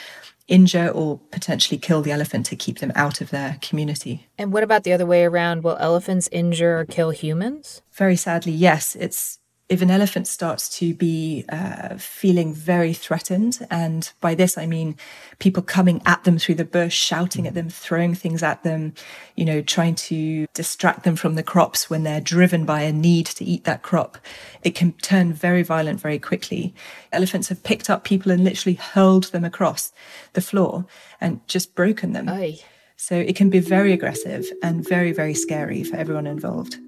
[0.48, 4.26] injure or potentially kill the elephant to keep them out of their community.
[4.38, 5.62] And what about the other way around?
[5.62, 7.82] Will elephants injure or kill humans?
[7.92, 8.96] Very sadly, yes.
[8.96, 14.66] It's if an elephant starts to be uh, feeling very threatened, and by this I
[14.66, 14.96] mean
[15.38, 18.94] people coming at them through the bush, shouting at them, throwing things at them,
[19.36, 23.26] you know, trying to distract them from the crops when they're driven by a need
[23.26, 24.16] to eat that crop,
[24.62, 26.74] it can turn very violent very quickly.
[27.12, 29.92] Elephants have picked up people and literally hurled them across
[30.32, 30.86] the floor
[31.20, 32.28] and just broken them.
[32.28, 32.60] Aye.
[32.96, 36.78] So it can be very aggressive and very, very scary for everyone involved.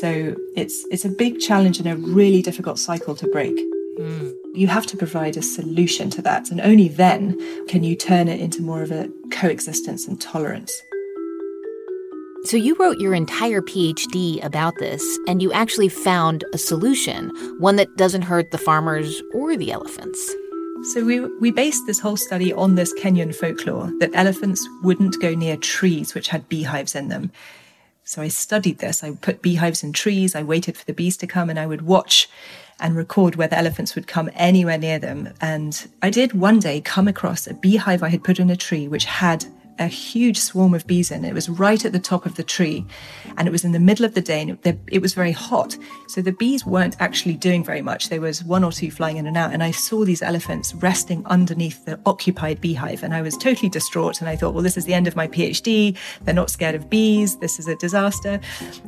[0.00, 3.56] So it's it's a big challenge and a really difficult cycle to break.
[3.98, 4.34] Mm.
[4.54, 8.40] You have to provide a solution to that, and only then can you turn it
[8.40, 10.82] into more of a coexistence and tolerance.
[12.44, 17.76] So, you wrote your entire PhD about this, and you actually found a solution, one
[17.76, 20.34] that doesn't hurt the farmers or the elephants.
[20.92, 25.36] So, we, we based this whole study on this Kenyan folklore that elephants wouldn't go
[25.36, 27.30] near trees which had beehives in them.
[28.04, 29.04] So I studied this.
[29.04, 30.34] I put beehives in trees.
[30.34, 32.28] I waited for the bees to come and I would watch
[32.80, 35.32] and record whether elephants would come anywhere near them.
[35.40, 38.88] And I did one day come across a beehive I had put in a tree
[38.88, 39.46] which had
[39.78, 41.24] a huge swarm of bees in.
[41.24, 42.84] It was right at the top of the tree,
[43.36, 44.58] and it was in the middle of the day, and
[44.90, 45.76] it, was very hot.
[46.08, 48.08] So the bees weren't actually doing very much.
[48.08, 51.24] There was one or two flying in and out, and I saw these elephants resting
[51.26, 54.20] underneath the occupied beehive, and I was totally distraught.
[54.20, 55.96] And I thought, well, this is the end of my PhD.
[56.22, 57.38] They're not scared of bees.
[57.38, 58.40] This is a disaster.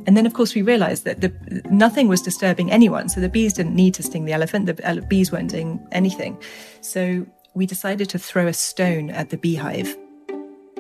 [0.06, 1.32] And then, of course, we realized that the,
[1.70, 3.08] nothing was disturbing anyone.
[3.08, 4.66] So the bees didn't need to sting the elephant.
[4.66, 6.40] The bees weren't doing anything.
[6.80, 9.96] So we decided to throw a stone at the beehive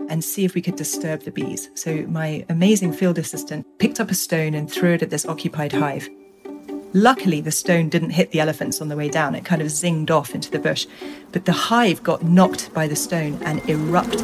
[0.08, 1.70] and see if we could disturb the bees.
[1.74, 5.72] So my amazing field assistant picked up a stone and threw it at this occupied
[5.72, 6.08] hive.
[6.96, 9.34] Luckily, the stone didn't hit the elephants on the way down.
[9.34, 10.86] It kind of zinged off into the bush.
[11.32, 14.20] But the hive got knocked by the stone and erupted.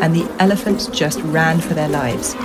[0.00, 2.36] And the elephants just ran for their lives.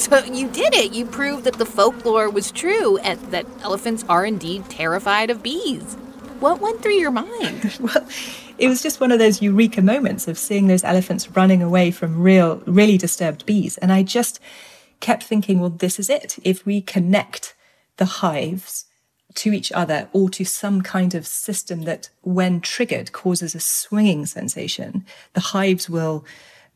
[0.00, 0.94] So you did it.
[0.94, 5.94] You proved that the folklore was true and that elephants are indeed terrified of bees.
[6.40, 7.76] What went through your mind?
[7.80, 8.08] well,
[8.56, 12.22] it was just one of those eureka moments of seeing those elephants running away from
[12.22, 13.76] real, really disturbed bees.
[13.76, 14.40] And I just
[15.00, 16.38] kept thinking, well, this is it.
[16.42, 17.54] If we connect
[17.98, 18.86] the hives
[19.34, 24.24] to each other or to some kind of system that, when triggered, causes a swinging
[24.24, 26.24] sensation, the hives will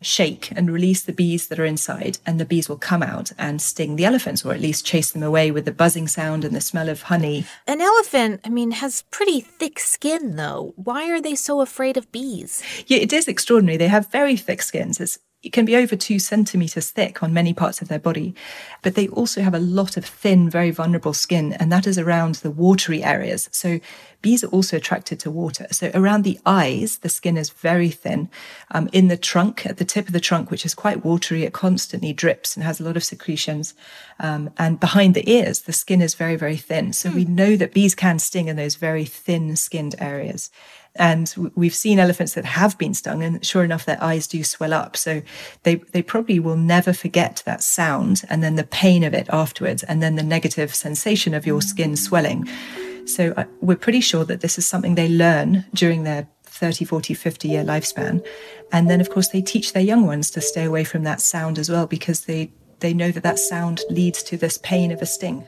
[0.04, 3.60] shake and release the bees that are inside, and the bees will come out and
[3.60, 6.60] sting the elephants, or at least chase them away with the buzzing sound and the
[6.60, 7.46] smell of honey.
[7.66, 10.72] An elephant, I mean, has pretty thick skin, though.
[10.76, 12.62] Why are they so afraid of bees?
[12.86, 13.76] Yeah, it is extraordinary.
[13.76, 15.00] They have very thick skins.
[15.00, 18.34] It's it can be over two centimeters thick on many parts of their body,
[18.82, 22.36] but they also have a lot of thin, very vulnerable skin, and that is around
[22.36, 23.48] the watery areas.
[23.52, 23.78] So
[24.22, 25.66] bees are also attracted to water.
[25.70, 28.30] So around the eyes, the skin is very thin.
[28.70, 31.52] Um, in the trunk, at the tip of the trunk, which is quite watery, it
[31.52, 33.74] constantly drips and has a lot of secretions.
[34.18, 36.94] Um, and behind the ears, the skin is very, very thin.
[36.94, 40.50] So we know that bees can sting in those very thin skinned areas.
[40.96, 44.72] And we've seen elephants that have been stung, and sure enough, their eyes do swell
[44.72, 44.96] up.
[44.96, 45.22] So
[45.64, 49.82] they, they probably will never forget that sound and then the pain of it afterwards,
[49.82, 52.48] and then the negative sensation of your skin swelling.
[53.06, 57.14] So uh, we're pretty sure that this is something they learn during their 30, 40,
[57.14, 58.24] 50 year lifespan.
[58.72, 61.58] And then, of course, they teach their young ones to stay away from that sound
[61.58, 65.06] as well, because they, they know that that sound leads to this pain of a
[65.06, 65.46] sting.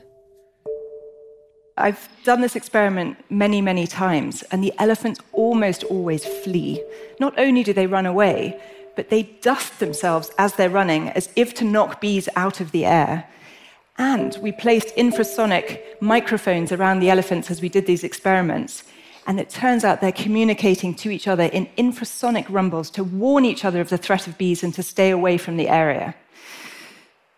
[1.77, 6.83] I've done this experiment many, many times, and the elephants almost always flee.
[7.19, 8.59] Not only do they run away,
[8.95, 12.85] but they dust themselves as they're running as if to knock bees out of the
[12.85, 13.29] air.
[13.99, 18.83] And we placed infrasonic microphones around the elephants as we did these experiments.
[19.27, 23.65] And it turns out they're communicating to each other in infrasonic rumbles to warn each
[23.65, 26.15] other of the threat of bees and to stay away from the area.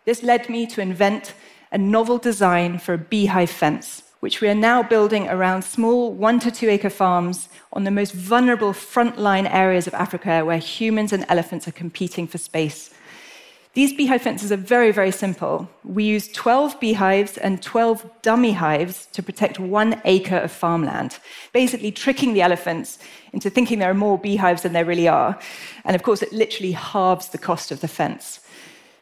[0.06, 1.34] This led me to invent
[1.72, 6.38] a novel design for a beehive fence which we are now building around small one
[6.40, 11.24] to two acre farms on the most vulnerable frontline areas of Africa where humans and
[11.28, 12.90] elephants are competing for space.
[13.74, 15.70] These beehive fences are very, very simple.
[15.84, 21.18] We use 12 beehives and 12 dummy hives to protect one acre of farmland,
[21.52, 22.98] basically tricking the elephants
[23.32, 25.38] into thinking there are more beehives than there really are.
[25.84, 28.40] And of course, it literally halves the cost of the fence.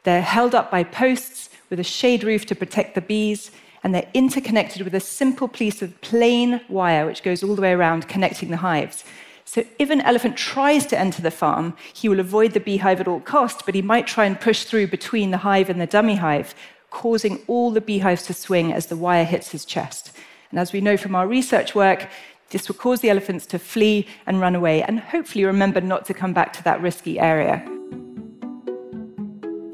[0.02, 3.50] They're held up by posts with a shade roof to protect the bees,
[3.88, 7.72] and they're interconnected with a simple piece of plain wire which goes all the way
[7.72, 9.02] around connecting the hives.
[9.46, 13.08] So if an elephant tries to enter the farm, he will avoid the beehive at
[13.08, 16.16] all costs, but he might try and push through between the hive and the dummy
[16.16, 16.54] hive,
[16.90, 20.12] causing all the beehives to swing as the wire hits his chest.
[20.50, 22.10] And as we know from our research work,
[22.50, 26.12] this will cause the elephants to flee and run away, and hopefully remember not to
[26.12, 27.64] come back to that risky area.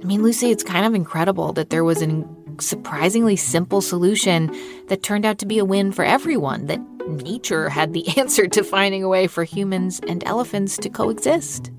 [0.05, 4.55] I mean, Lucy, it's kind of incredible that there was an surprisingly simple solution
[4.89, 8.65] that turned out to be a win for everyone, that nature had the answer to
[8.65, 11.71] finding a way for humans and elephants to coexist.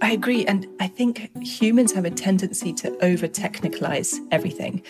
[0.00, 0.44] I agree.
[0.44, 4.82] And I think humans have a tendency to over technicalize everything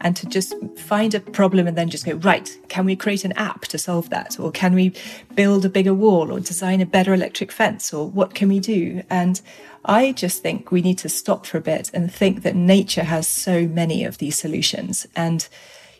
[0.00, 3.32] and to just find a problem and then just go, right, can we create an
[3.32, 4.38] app to solve that?
[4.38, 4.92] Or can we
[5.34, 7.94] build a bigger wall or design a better electric fence?
[7.94, 9.02] Or what can we do?
[9.08, 9.40] And
[9.86, 13.28] I just think we need to stop for a bit and think that nature has
[13.28, 15.06] so many of these solutions.
[15.14, 15.48] And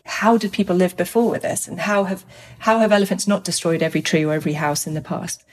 [0.05, 1.67] how did people live before with this?
[1.67, 2.25] And how have,
[2.59, 5.43] how have elephants not destroyed every tree or every house in the past?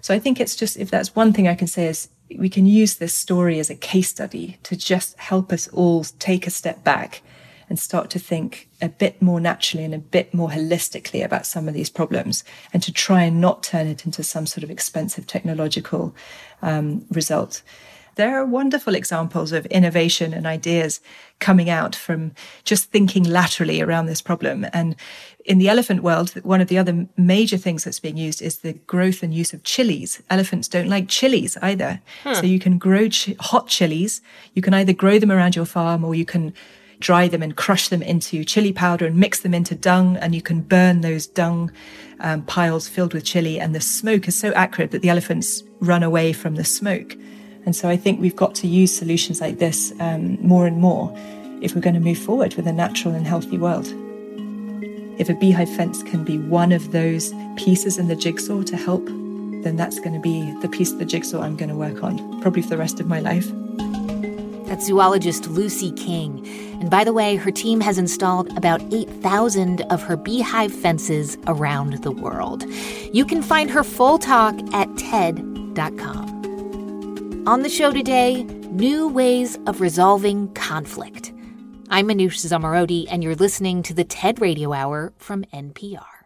[0.00, 2.66] So I think it's just, if that's one thing I can say is we can
[2.66, 6.82] use this story as a case study to just help us all take a step
[6.84, 7.22] back
[7.68, 11.68] and start to think a bit more naturally and a bit more holistically about some
[11.68, 15.26] of these problems and to try and not turn it into some sort of expensive
[15.26, 16.14] technological
[16.62, 17.62] um, result.
[18.18, 21.00] There are wonderful examples of innovation and ideas
[21.38, 22.32] coming out from
[22.64, 24.66] just thinking laterally around this problem.
[24.72, 24.96] And
[25.44, 28.72] in the elephant world, one of the other major things that's being used is the
[28.72, 30.20] growth and use of chilies.
[30.30, 32.00] Elephants don't like chilies either.
[32.24, 32.34] Hmm.
[32.34, 34.20] So you can grow ch- hot chilies.
[34.52, 36.54] You can either grow them around your farm or you can
[37.00, 40.16] dry them and crush them into chili powder and mix them into dung.
[40.16, 41.70] And you can burn those dung
[42.20, 43.60] um, piles filled with chili.
[43.60, 47.16] And the smoke is so acrid that the elephants run away from the smoke.
[47.64, 51.14] And so I think we've got to use solutions like this um, more and more
[51.60, 53.92] if we're going to move forward with a natural and healthy world.
[55.18, 59.04] If a beehive fence can be one of those pieces in the jigsaw to help,
[59.06, 62.40] then that's going to be the piece of the jigsaw I'm going to work on,
[62.40, 63.50] probably for the rest of my life.
[64.68, 66.46] That's zoologist Lucy King.
[66.80, 72.02] And by the way, her team has installed about 8,000 of her beehive fences around
[72.02, 72.64] the world.
[73.12, 76.28] You can find her full talk at TED.com.
[77.48, 81.32] On the show today, new ways of resolving conflict.
[81.88, 86.17] I'm Manoush Zomorodi, and you're listening to the TED Radio Hour from NPR.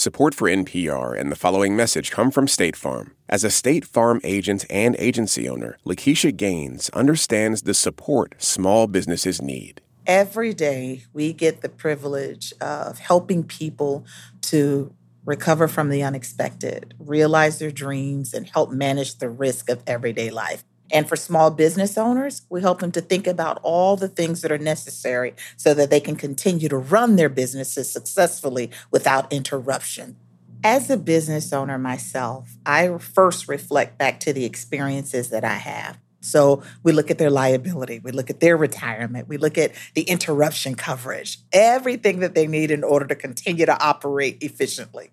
[0.00, 3.14] Support for NPR and the following message come from State Farm.
[3.28, 9.42] As a State Farm agent and agency owner, Lakeisha Gaines understands the support small businesses
[9.42, 9.82] need.
[10.06, 14.06] Every day, we get the privilege of helping people
[14.44, 14.94] to
[15.26, 20.64] recover from the unexpected, realize their dreams, and help manage the risk of everyday life.
[20.92, 24.52] And for small business owners, we help them to think about all the things that
[24.52, 30.16] are necessary so that they can continue to run their businesses successfully without interruption.
[30.62, 35.98] As a business owner myself, I first reflect back to the experiences that I have.
[36.20, 40.02] So we look at their liability, we look at their retirement, we look at the
[40.02, 45.12] interruption coverage, everything that they need in order to continue to operate efficiently.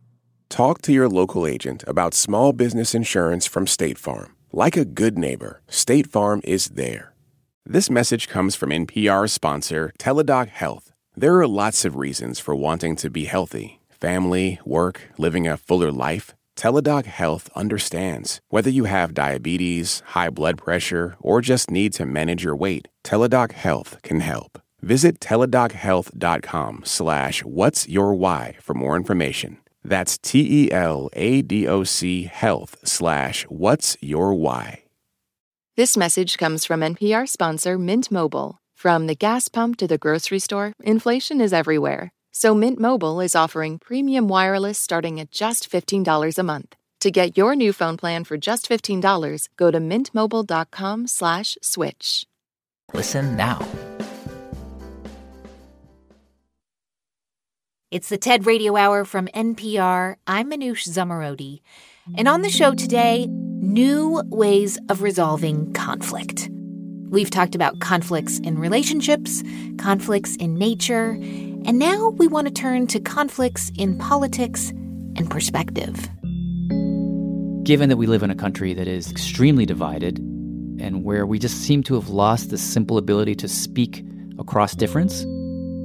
[0.49, 4.36] Talk to your local agent about small business insurance from State Farm.
[4.57, 7.13] Like a good neighbor, State Farm is there.
[7.63, 10.91] This message comes from NPR sponsor Teladoc Health.
[11.15, 15.91] There are lots of reasons for wanting to be healthy family, work, living a fuller
[15.91, 16.33] life.
[16.55, 18.41] Teladoc Health understands.
[18.49, 23.51] Whether you have diabetes, high blood pressure, or just need to manage your weight, Teladoc
[23.51, 24.59] Health can help.
[24.81, 29.57] Visit teladochealth.com slash what's your why for more information.
[29.87, 30.73] That's T-E-L-A-D-O-C
[32.25, 34.83] health slash what's your why.
[35.77, 38.57] This message comes from NPR sponsor Mint Mobile.
[38.75, 42.11] From the gas pump to the grocery store, inflation is everywhere.
[42.31, 46.75] So Mint Mobile is offering premium wireless starting at just $15 a month.
[47.01, 52.25] To get your new phone plan for just $15, go to mintmobile.com slash switch.
[52.93, 53.59] Listen now.
[57.89, 60.17] It's the TED Radio Hour from NPR.
[60.27, 61.61] I'm Manoush Zomorodi.
[62.17, 66.49] And on the show today, new ways of resolving conflict.
[67.09, 69.41] We've talked about conflicts in relationships,
[69.77, 74.71] conflicts in nature, and now we want to turn to conflicts in politics
[75.15, 76.09] and perspective.
[77.63, 80.19] Given that we live in a country that is extremely divided
[80.81, 84.03] and where we just seem to have lost the simple ability to speak
[84.37, 85.23] across difference,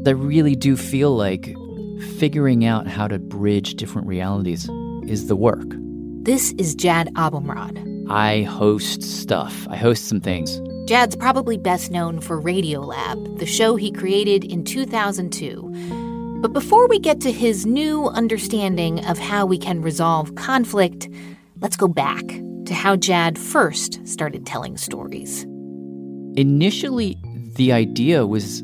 [0.05, 1.55] I really do feel like
[2.19, 4.69] figuring out how to bridge different realities
[5.07, 5.67] is the work.
[6.25, 8.09] This is Jad Abumrad.
[8.09, 9.67] I host stuff.
[9.69, 10.61] I host some things.
[10.87, 16.41] Jad's probably best known for Radiolab, the show he created in 2002.
[16.43, 21.09] But before we get to his new understanding of how we can resolve conflict,
[21.61, 22.27] let's go back
[22.67, 25.45] to how Jad first started telling stories.
[26.37, 27.17] Initially,
[27.57, 28.63] the idea was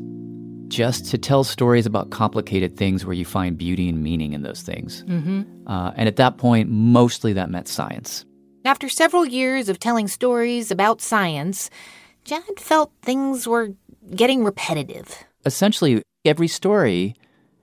[0.69, 4.61] just to tell stories about complicated things where you find beauty and meaning in those
[4.61, 5.03] things.
[5.03, 5.67] Mm-hmm.
[5.67, 8.25] Uh, and at that point, mostly that meant science.
[8.65, 11.69] After several years of telling stories about science,
[12.23, 13.69] Jad felt things were
[14.15, 15.23] getting repetitive.
[15.45, 17.15] Essentially, every story,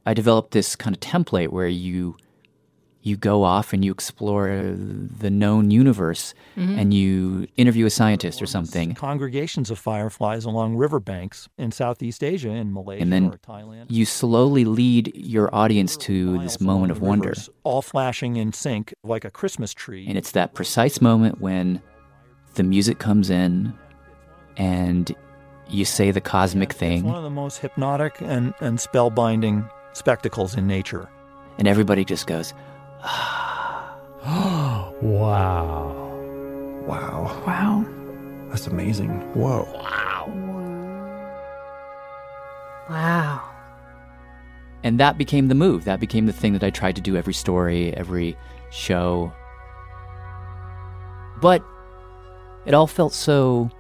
[0.07, 2.17] I developed this kind of template where you
[3.07, 4.49] you go off and you explore
[5.23, 6.77] the known universe Mhm.
[6.81, 8.95] and you interview a scientist or something.
[8.95, 13.85] Congregations of fireflies along riverbanks in Southeast Asia, in Malaysia And then or Thailand.
[13.89, 17.29] you slowly lead your audience to this moment of wonder.
[17.29, 20.05] Rivers all flashing in sync like a Christmas tree.
[20.09, 21.81] And it's that precise moment when
[22.55, 23.73] the music comes in
[24.57, 25.15] and
[25.69, 30.57] you say the cosmic It's thing, one of the most hypnotic and, and spellbinding spectacles
[30.57, 31.09] in nature.
[31.59, 32.53] and everybody just goes,
[34.27, 34.95] wow.
[36.87, 37.43] Wow.
[37.47, 37.85] Wow.
[38.49, 39.11] That's amazing.
[39.35, 39.69] Whoa.
[39.75, 40.33] Wow.
[42.91, 43.43] Wow.
[44.83, 45.85] And that became the move.
[45.85, 48.37] That became the thing that I tried to do every story, every
[48.71, 49.33] show.
[51.41, 51.63] But
[52.65, 53.71] it all felt so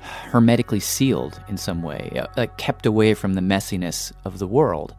[0.00, 4.94] hermetically sealed in some way, uh, like kept away from the messiness of the world.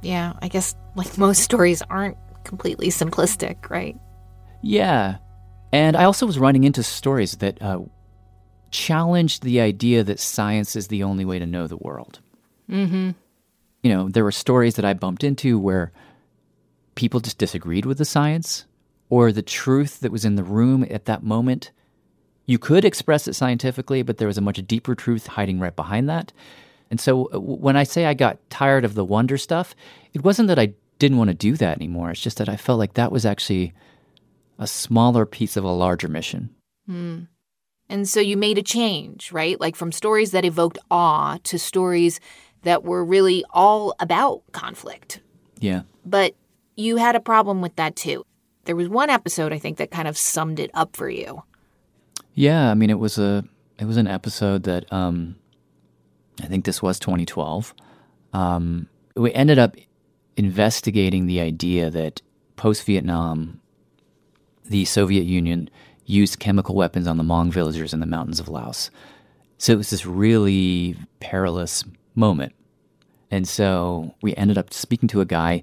[0.00, 3.96] Yeah, I guess like most stories aren't completely simplistic, right?
[4.62, 5.16] Yeah.
[5.72, 7.80] And I also was running into stories that uh,
[8.70, 12.20] challenged the idea that science is the only way to know the world.
[12.70, 13.10] Mm-hmm.
[13.82, 15.92] you know, there were stories that I bumped into where
[16.94, 18.64] people just disagreed with the science
[19.10, 21.70] or the truth that was in the room at that moment.
[22.46, 26.08] You could express it scientifically, but there was a much deeper truth hiding right behind
[26.08, 26.32] that.
[26.90, 29.74] And so uh, when I say I got tired of the wonder stuff,
[30.14, 32.10] it wasn't that I didn't want to do that anymore.
[32.10, 33.72] It's just that I felt like that was actually
[34.58, 36.50] a smaller piece of a larger mission.
[36.86, 37.22] Hmm.
[37.88, 39.60] And so you made a change, right?
[39.60, 42.20] Like from stories that evoked awe to stories
[42.62, 45.20] that were really all about conflict.
[45.58, 45.82] Yeah.
[46.04, 46.34] But
[46.76, 48.24] you had a problem with that too.
[48.64, 51.42] There was one episode I think that kind of summed it up for you.
[52.34, 53.44] Yeah, I mean it was a
[53.78, 55.36] it was an episode that um
[56.40, 57.74] I think this was 2012.
[58.32, 59.76] Um we ended up
[60.36, 62.22] investigating the idea that
[62.56, 63.60] post Vietnam
[64.64, 65.68] the Soviet Union
[66.06, 68.90] used chemical weapons on the Hmong villagers in the mountains of Laos.
[69.58, 72.54] So it was this really perilous moment.
[73.30, 75.62] And so we ended up speaking to a guy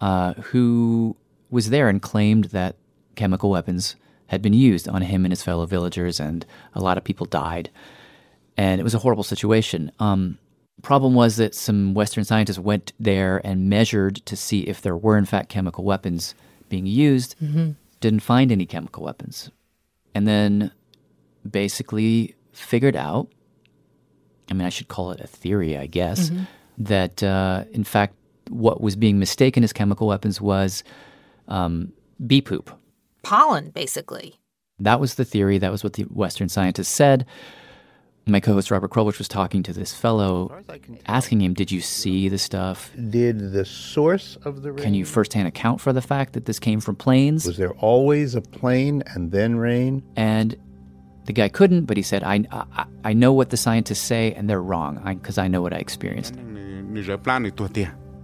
[0.00, 1.16] uh, who
[1.50, 2.76] was there and claimed that
[3.14, 3.96] chemical weapons
[4.28, 6.44] had been used on him and his fellow villagers, and
[6.74, 7.70] a lot of people died.
[8.56, 9.90] And it was a horrible situation.
[9.98, 10.38] Um,
[10.82, 15.18] Problem was that some Western scientists went there and measured to see if there were,
[15.18, 16.34] in fact, chemical weapons
[16.68, 17.34] being used.
[17.42, 17.72] Mm-hmm.
[18.00, 19.50] Didn't find any chemical weapons.
[20.14, 20.70] And then
[21.48, 23.28] basically figured out
[24.50, 26.46] I mean, I should call it a theory, I guess, Mhm.
[26.78, 28.14] that uh, in fact,
[28.48, 30.82] what was being mistaken as chemical weapons was
[31.48, 31.92] um,
[32.26, 32.70] bee poop.
[33.22, 34.36] Pollen, basically.
[34.78, 35.58] That was the theory.
[35.58, 37.26] That was what the Western scientists said.
[38.28, 40.62] My co host Robert Krulwich was talking to this fellow,
[41.06, 42.90] asking him, Did you see the stuff?
[43.08, 44.82] Did the source of the rain?
[44.82, 47.46] Can you firsthand account for the fact that this came from planes?
[47.46, 50.02] Was there always a plane and then rain?
[50.14, 50.56] And
[51.24, 54.48] the guy couldn't, but he said, I, I, I know what the scientists say, and
[54.48, 56.34] they're wrong because I, know what I experienced.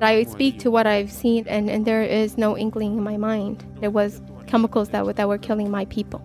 [0.01, 3.65] I speak to what I've seen, and, and there is no inkling in my mind.
[3.81, 6.23] There was chemicals that were, that were killing my people.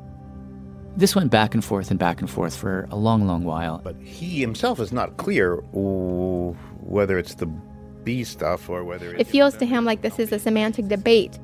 [0.99, 3.79] This went back and forth and back and forth for a long, long while.
[3.81, 7.45] But he himself is not clear ooh, whether it's the
[8.03, 11.39] bee stuff or whether It feels to him like this is a semantic debate.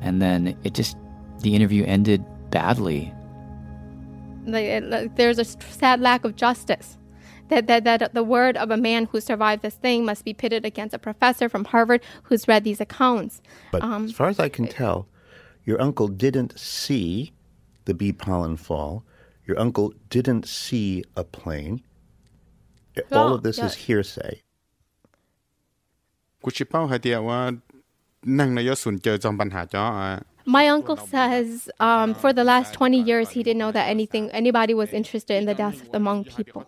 [0.00, 0.96] And then it just,
[1.40, 3.12] the interview ended badly.
[4.46, 6.96] Like, it- like, there's a sad lack of justice.
[7.48, 10.64] That, that, that the word of a man who survived this thing must be pitted
[10.64, 13.42] against a professor from Harvard who's read these accounts.
[13.72, 15.08] But Um, as far as I can tell,
[15.64, 17.32] your uncle didn't see
[17.90, 19.04] the bee pollen fall.
[19.48, 21.82] Your uncle didn't see a plane.
[23.10, 24.42] All of this is hearsay.
[30.46, 34.74] My uncle says um, for the last 20 years he didn't know that anything anybody
[34.74, 36.64] was interested in the death of the Hmong people.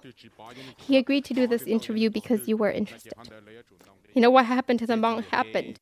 [0.77, 3.13] He agreed to do this interview because you were interested.
[4.15, 5.81] You know what happened to the Hmong happened.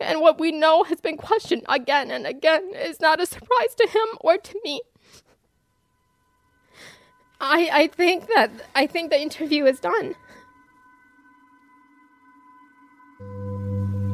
[0.00, 3.86] And what we know has been questioned again and again is not a surprise to
[3.86, 4.80] him or to me.
[7.40, 10.14] I I think that I think the interview is done.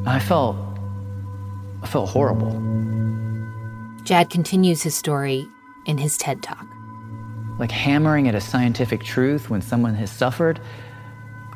[0.05, 0.57] I felt,
[1.81, 2.51] I felt horrible.
[4.03, 5.47] Jad continues his story
[5.85, 6.65] in his TED Talk.
[7.57, 10.59] Like hammering at a scientific truth when someone has suffered,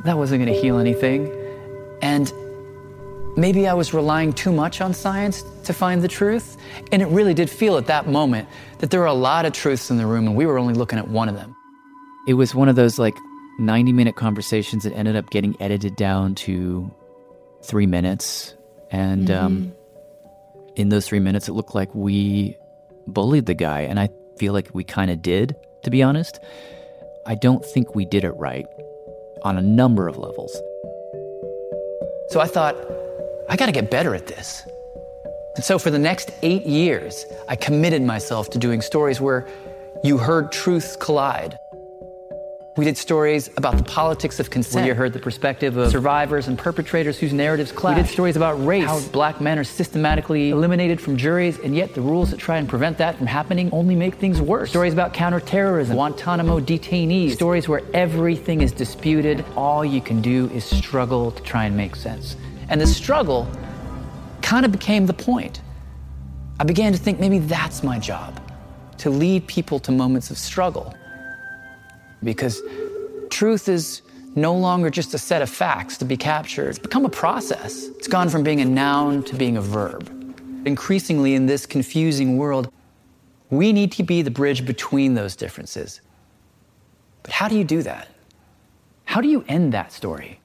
[0.03, 1.31] that wasn't going to heal anything.
[2.01, 2.31] And
[3.35, 6.57] maybe I was relying too much on science to find the truth.
[6.91, 8.47] And it really did feel at that moment
[8.79, 10.99] that there were a lot of truths in the room and we were only looking
[10.99, 11.55] at one of them.
[12.27, 13.15] It was one of those like
[13.59, 16.93] 90 minute conversations that ended up getting edited down to
[17.63, 18.53] three minutes.
[18.91, 19.73] And um,
[20.75, 22.57] in those three minutes, it looked like we
[23.07, 23.81] bullied the guy.
[23.81, 26.39] And I feel like we kind of did, to be honest.
[27.25, 28.65] I don't think we did it right
[29.47, 30.53] on a number of levels.
[32.29, 32.75] So I thought,
[33.49, 34.63] I got to get better at this.
[35.55, 39.47] And so for the next eight years, I committed myself to doing stories where
[40.03, 41.57] you heard truths collide.
[42.77, 44.83] We did stories about the politics of consent.
[44.83, 47.97] Where you heard the perspective of survivors and perpetrators whose narratives clash.
[47.97, 51.95] We did stories about race, how black men are systematically eliminated from juries, and yet
[51.95, 54.69] the rules that try and prevent that from happening only make things worse.
[54.69, 59.43] Stories about counterterrorism, Guantanamo detainees, stories where everything is disputed.
[59.55, 62.37] All you can do is struggle to try and make sense.
[62.69, 63.49] And the struggle
[64.43, 65.61] kind of became the point.
[66.59, 68.39] I began to think maybe that's my job
[68.99, 70.93] to lead people to moments of struggle.
[72.23, 72.61] Because
[73.29, 74.01] truth is
[74.35, 77.87] no longer just a set of facts to be captured, it's become a process.
[77.97, 80.13] It's gone from being a noun to being a verb.
[80.65, 82.71] Increasingly, in this confusing world,
[83.49, 86.01] we need to be the bridge between those differences.
[87.23, 88.07] But how do you do that?
[89.05, 90.41] How do you end that story?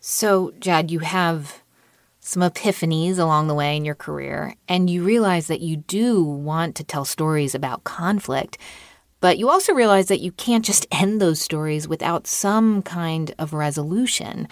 [0.00, 1.62] So, Jad, you have
[2.20, 6.74] some epiphanies along the way in your career, and you realize that you do want
[6.76, 8.58] to tell stories about conflict,
[9.26, 13.52] but you also realize that you can't just end those stories without some kind of
[13.52, 14.46] resolution.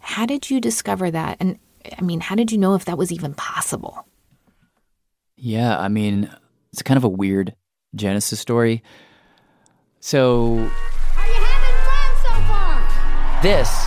[0.00, 1.38] How did you discover that?
[1.40, 1.58] And
[1.98, 4.06] I mean, how did you know if that was even possible?
[5.38, 6.30] Yeah, I mean,
[6.74, 7.54] it's kind of a weird
[7.94, 8.82] Genesis story.
[10.00, 10.70] So,
[13.42, 13.86] this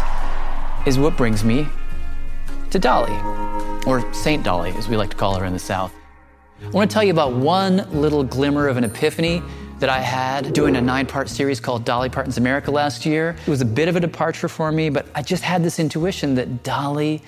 [0.87, 1.67] is what brings me
[2.71, 3.15] to Dolly,
[3.85, 5.93] or Saint Dolly, as we like to call her in the South.
[6.63, 9.43] I want to tell you about one little glimmer of an epiphany
[9.81, 13.35] that I had doing a nine part series called Dolly Parton's America last year.
[13.45, 16.35] It was a bit of a departure for me, but I just had this intuition
[16.35, 17.23] that Dolly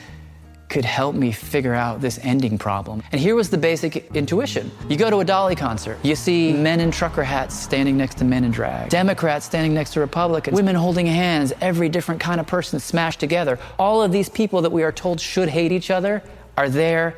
[0.69, 3.01] could help me figure out this ending problem.
[3.11, 4.71] And here was the basic intuition.
[4.87, 8.23] You go to a Dolly concert, you see men in trucker hats standing next to
[8.23, 12.45] men in drag, Democrats standing next to Republicans, women holding hands, every different kind of
[12.45, 13.57] person smashed together.
[13.79, 16.21] All of these people that we are told should hate each other
[16.55, 17.17] are there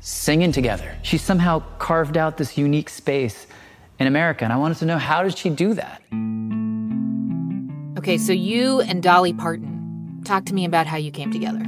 [0.00, 0.94] singing together.
[1.02, 3.46] She somehow carved out this unique space
[3.98, 6.02] in America, and I wanted to know how did she do that?
[7.98, 11.64] Okay, so you and Dolly Parton, talk to me about how you came together.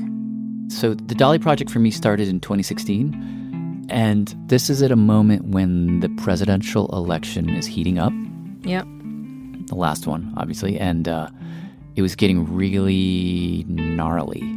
[0.69, 3.87] So the Dolly Project for me started in 2016.
[3.91, 8.13] And this is at a moment when the presidential election is heating up.
[8.63, 8.87] Yep.
[9.67, 10.79] The last one, obviously.
[10.79, 11.29] And uh,
[11.97, 14.57] it was getting really gnarly.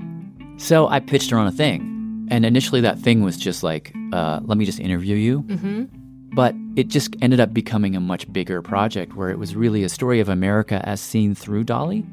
[0.58, 2.28] So I pitched her on a thing.
[2.30, 5.42] And initially, that thing was just like, uh, let me just interview you.
[5.42, 6.03] Mm-hmm.
[6.36, 9.90] But it just ended up becoming a much bigger project where it was really a
[9.90, 12.04] story of America as seen through Dolly.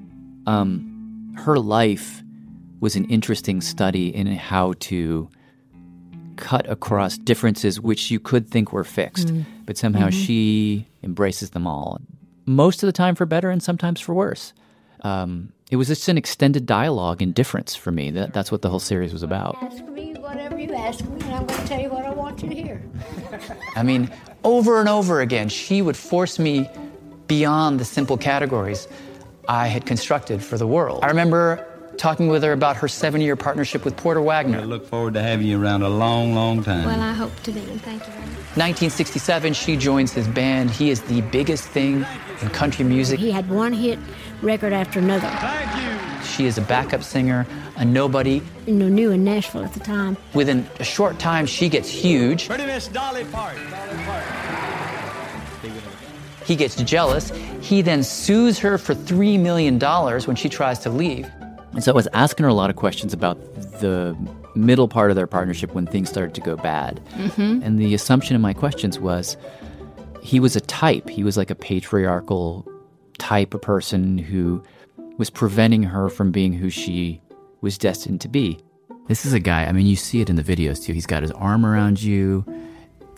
[0.47, 2.23] Um, her life
[2.81, 5.29] was an interesting study in how to
[6.37, 9.45] cut across differences which you could think were fixed, Mm.
[9.67, 10.13] but somehow Mhm.
[10.27, 12.01] she embraces them all.
[12.47, 14.53] Most of the time for better and sometimes for worse.
[15.03, 18.11] Um, it was just an extended dialogue in difference for me.
[18.11, 19.57] That, that's what the whole series was about.
[20.31, 22.41] Ask me whatever you ask me, and I'm going to tell you what I want
[22.43, 22.83] you to hear.
[23.77, 24.11] I mean,
[24.45, 26.71] over and over again, she would force me
[27.27, 28.87] beyond the simple categories
[29.49, 31.03] I had constructed for the world.
[31.03, 31.67] I remember
[31.97, 34.61] talking with her about her seven year partnership with Porter Wagoner.
[34.61, 36.87] I look forward to having you around a long, long time.
[36.87, 38.57] Well, I hope to be, and thank you very much.
[38.57, 40.71] 1967, she joins his band.
[40.71, 42.07] He is the biggest thing
[42.41, 43.19] in country music.
[43.19, 43.99] He had one hit
[44.43, 45.29] record after another.
[46.25, 48.43] She is a backup singer, a nobody.
[48.67, 50.17] You know, new in Nashville at the time.
[50.35, 52.49] Within a short time, she gets huge.
[52.49, 53.61] Pretty Miss Dolly Parton.
[56.45, 57.31] He gets jealous.
[57.61, 61.29] He then sues her for $3 million when she tries to leave.
[61.73, 63.39] And so I was asking her a lot of questions about
[63.81, 64.17] the
[64.57, 67.01] middle part of their partnership when things started to go bad.
[67.15, 67.65] Mhm.
[67.65, 69.37] And the assumption in my questions was
[70.23, 71.09] he was a type.
[71.09, 72.67] He was like a patriarchal
[73.21, 74.63] type of person who
[75.19, 77.21] was preventing her from being who she
[77.61, 78.59] was destined to be.
[79.07, 80.93] This is a guy, I mean, you see it in the videos too.
[80.93, 82.45] He's got his arm around you.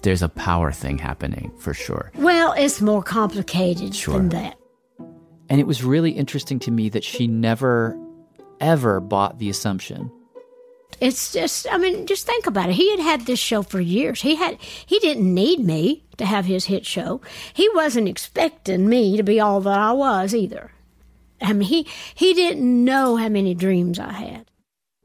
[0.02, 2.10] There's a power thing happening for sure.
[2.16, 4.14] Well, it's more complicated Sure.
[4.18, 4.58] than that.
[5.48, 7.96] And it was really interesting to me that she never,
[8.60, 10.10] ever bought the assumption.
[11.00, 12.74] It's just, I mean, just think about it.
[12.74, 14.22] He had had this show for years.
[14.22, 17.20] He had, he didn't need me to have his hit show.
[17.52, 20.72] He wasn't expecting me to be all that I was either.
[21.42, 24.46] I mean, he he didn't know how many dreams I had.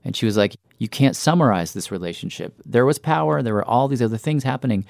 [0.03, 2.53] And she was like, You can't summarize this relationship.
[2.65, 4.85] There was power, there were all these other things happening,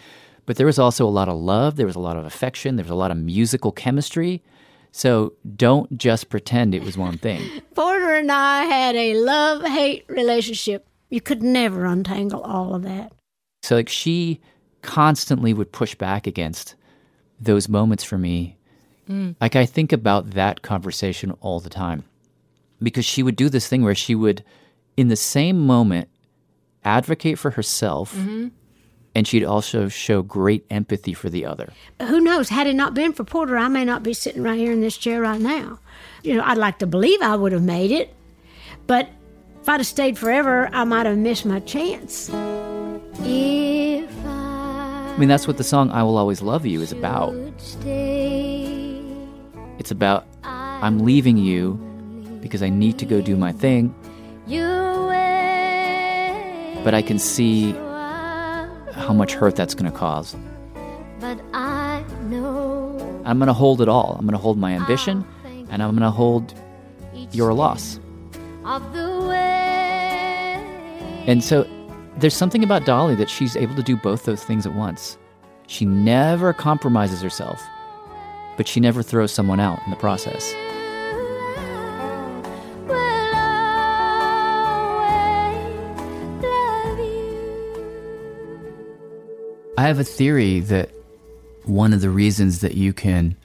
[0.46, 2.84] but there was also a lot of love, there was a lot of affection, there
[2.84, 4.44] was a lot of musical chemistry.
[4.98, 7.62] So don't just pretend it was one thing.
[7.76, 10.88] Porter and I had a love hate relationship.
[11.12, 13.12] You could never untangle all of that.
[13.62, 14.42] So, like, she
[14.82, 16.74] constantly would push back against
[17.40, 18.58] those moments for me.
[19.08, 19.36] Mm.
[19.40, 22.04] Like, I think about that conversation all the time
[22.82, 24.44] because she would do this thing where she would,
[24.98, 26.10] in the same moment,
[26.84, 28.50] advocate for herself Mhm.
[29.18, 31.74] And she'd also show great empathy for the other.
[32.04, 32.50] Who knows?
[32.50, 34.96] Had it not been for Porter, I may not be sitting right here in this
[34.96, 35.80] chair right now.
[36.22, 38.14] You know, I'd like to believe I would have made it,
[38.86, 39.10] but
[39.60, 42.30] if I'd have stayed forever, I might have missed my chance.
[42.30, 47.34] If I I mean, that's what the song I Will Always Love You is about.
[47.58, 49.02] stay,
[49.80, 51.74] It's about, I'm leaving you
[52.40, 53.96] because I need to go do my thing,
[54.46, 54.88] you
[56.84, 57.74] but I can see
[58.98, 60.36] how much hurt that's going to cause.
[61.20, 64.16] But I know I'm going to hold it all.
[64.20, 65.26] I'm going to hold my ambition
[65.70, 66.54] and I'm going to hold
[67.32, 68.00] your loss.
[68.66, 70.64] of the way.
[71.28, 71.68] And so
[72.18, 75.18] there's something about Dolly that she's able to do both those things at once.
[75.68, 77.62] She never compromises herself,
[78.56, 80.54] but she never throws someone out in the process.
[89.78, 90.90] I have a theory that
[91.64, 93.36] one of the reasons that you can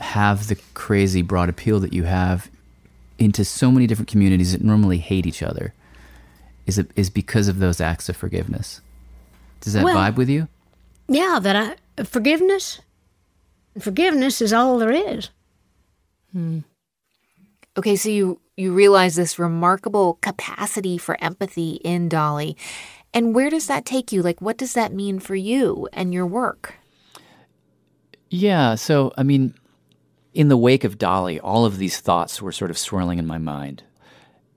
[0.00, 2.50] have the crazy broad appeal that you have
[3.18, 5.74] into so many different communities that normally hate each other
[6.66, 8.80] is is because of those acts of forgiveness.
[9.60, 10.48] Does that Well- vibe with you?
[11.08, 12.80] Yeah, that I forgiveness.
[13.78, 15.30] Forgiveness is all there is.
[16.32, 16.60] Hmm.
[17.76, 22.56] Okay, so you you realize this remarkable capacity for empathy in Dolly.
[23.14, 24.22] And where does that take you?
[24.22, 26.74] Like what does that mean for you and your work?
[28.30, 29.54] Yeah, so I mean,
[30.34, 33.38] in the wake of Dolly, all of these thoughts were sort of swirling in my
[33.38, 33.82] mind.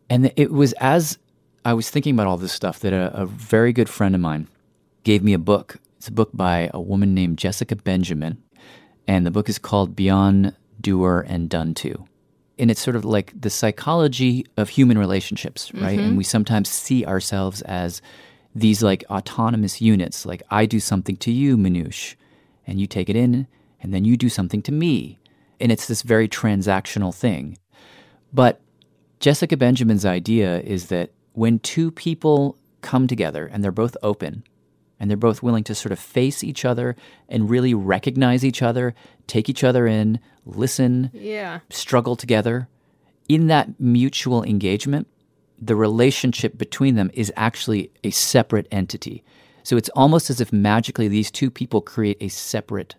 [0.10, 1.18] And it was as
[1.64, 4.48] I was thinking about all this stuff that a, a very good friend of mine
[5.04, 5.78] gave me a book.
[5.98, 8.42] It's a book by a woman named Jessica Benjamin.
[9.08, 12.06] And the book is called Beyond Doer and Done To.
[12.60, 15.98] And it's sort of like the psychology of human relationships, right?
[15.98, 16.08] Mhm.
[16.10, 18.02] And we sometimes see ourselves as
[18.54, 20.26] these like autonomous units.
[20.26, 22.16] Like I do something to you, Manoush,
[22.68, 23.48] and you take it in,
[23.82, 25.18] and then you do something to me.
[25.60, 27.56] and it's this very transactional thing.
[28.34, 28.60] But
[29.20, 34.44] Jessica Benjamin's idea is that when two people come together and they're both open
[35.00, 36.96] and they're both willing to sort of face each other
[37.30, 38.96] and really recognize each other,
[39.28, 41.60] take each other in, listen, Yeah.
[41.70, 42.68] struggle together,
[43.30, 45.08] in that mutual engagement,
[45.62, 49.24] the relationship between them is actually a separate entity.
[49.64, 52.96] So it's almost as if magically these two people create a separate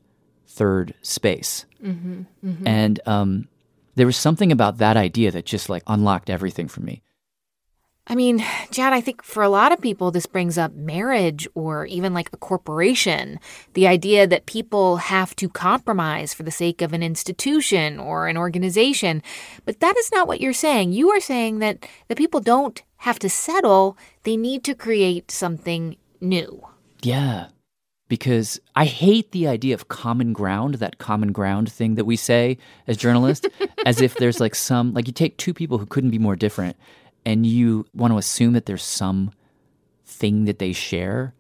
[0.47, 1.67] third space.
[1.83, 2.67] Mhm, mhm.
[2.67, 3.49] And um,
[3.97, 7.03] there was something about that idea that just like unlocked everything for me.
[8.09, 11.87] I mean, Jad, I think for a lot of people, this brings up marriage or
[11.87, 13.39] even like a corporation.
[13.75, 18.37] The idea that people have to compromise for the sake of an institution or an
[18.37, 19.23] organization.
[19.65, 20.93] But that is not what you're saying.
[20.93, 25.97] You are saying that, the people don't have to settle, they need to create something
[26.21, 26.61] new.
[27.03, 27.47] Yeah.
[28.09, 32.59] Because I hate the idea of common ground, that common ground thing that we say
[32.87, 33.47] as journalists,
[33.87, 36.77] as if there's like some, like you take two people who couldn't be more different
[37.25, 39.33] and you want to assume that there's some
[40.05, 41.35] thing that they share,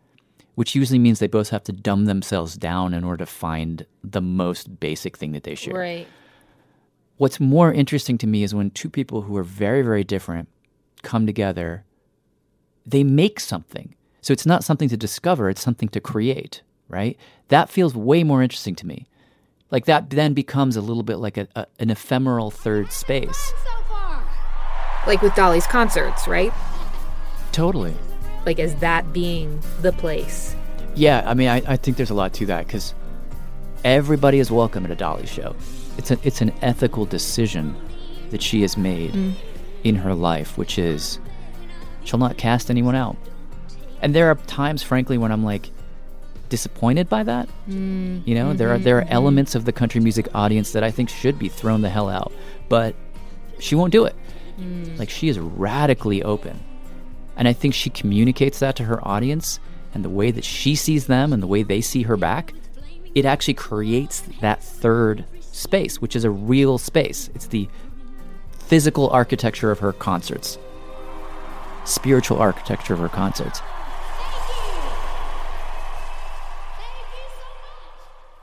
[0.55, 4.21] which usually means they both have to dumb themselves down in order to find the
[4.21, 5.75] most basic thing that they share.
[5.75, 6.09] Right.
[7.17, 10.49] What's more interesting to me is when two people who are very, very different
[11.03, 11.85] come together,
[12.87, 13.95] they make something.
[14.21, 17.19] So it's not something to discover, it's something to create, right?
[17.49, 19.07] That feels way more interesting to me.
[19.71, 23.53] Like that then becomes a little bit like a, a, an ephemeral third space.
[25.07, 26.53] Like with Dolly's concerts, right?
[27.51, 27.95] Totally.
[28.47, 30.55] Like as that being the place.
[30.95, 32.95] Yeah, I mean, I, I think there's a lot to that because
[33.85, 35.57] everybody is welcome at a Dolly show.
[35.99, 37.75] It's, a, it's an ethical decision
[38.31, 39.35] that she has made Mm.
[39.85, 41.19] in her life, which is
[42.05, 43.17] she'll not cast anyone out.
[44.01, 45.71] And there are times, frankly, when I'm like
[46.49, 47.49] disappointed by that.
[47.69, 49.11] Mm, You know, there are there are mhm.
[49.11, 52.33] elements of the country music audience that I think should be thrown the hell out,
[52.69, 52.95] but
[53.59, 54.15] she won't do it.
[54.63, 54.99] Mm.
[54.99, 56.59] Like she is radically open.
[57.37, 59.59] And I think she communicates that to her audience
[59.95, 62.55] and the way that she sees them and the way they see her back,
[63.15, 67.31] it actually creates that third space, which is a real space.
[67.35, 67.69] It's the
[68.59, 70.59] physical architecture of her concerts.
[71.85, 73.61] Spiritual architecture of her concerts.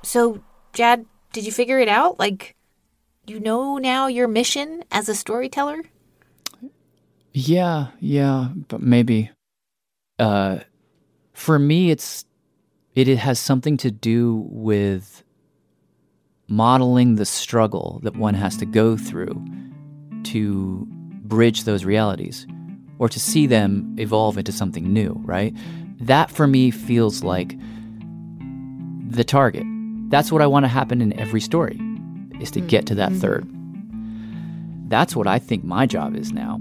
[0.03, 0.41] So,
[0.73, 2.19] Jad, did you figure it out?
[2.19, 2.55] Like,
[3.27, 5.83] you know now your mission as a storyteller?
[7.33, 9.29] Yeah, yeah, but maybe.
[10.17, 10.59] Uh,
[11.33, 12.25] for me, it's
[12.95, 15.23] it, it has something to do with
[16.47, 19.41] modeling the struggle that one has to go through
[20.23, 20.87] to
[21.23, 22.47] bridge those realities,
[22.97, 25.13] or to see them evolve into something new.
[25.23, 25.55] Right?
[26.01, 27.55] That for me feels like
[29.09, 29.65] the target.
[30.09, 31.79] That's what I want to happen in every story,
[32.39, 33.19] is to get to that Mhm.
[33.21, 33.47] third.
[34.89, 36.59] That's what I think my job is now.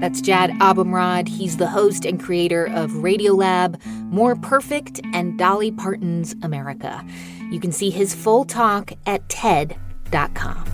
[0.00, 1.28] That's Jad Abumrad.
[1.28, 7.04] He's the host and creator of Radiolab, More Perfect, and Dolly Parton's America.
[7.50, 10.64] You can see his full talk at TED.com.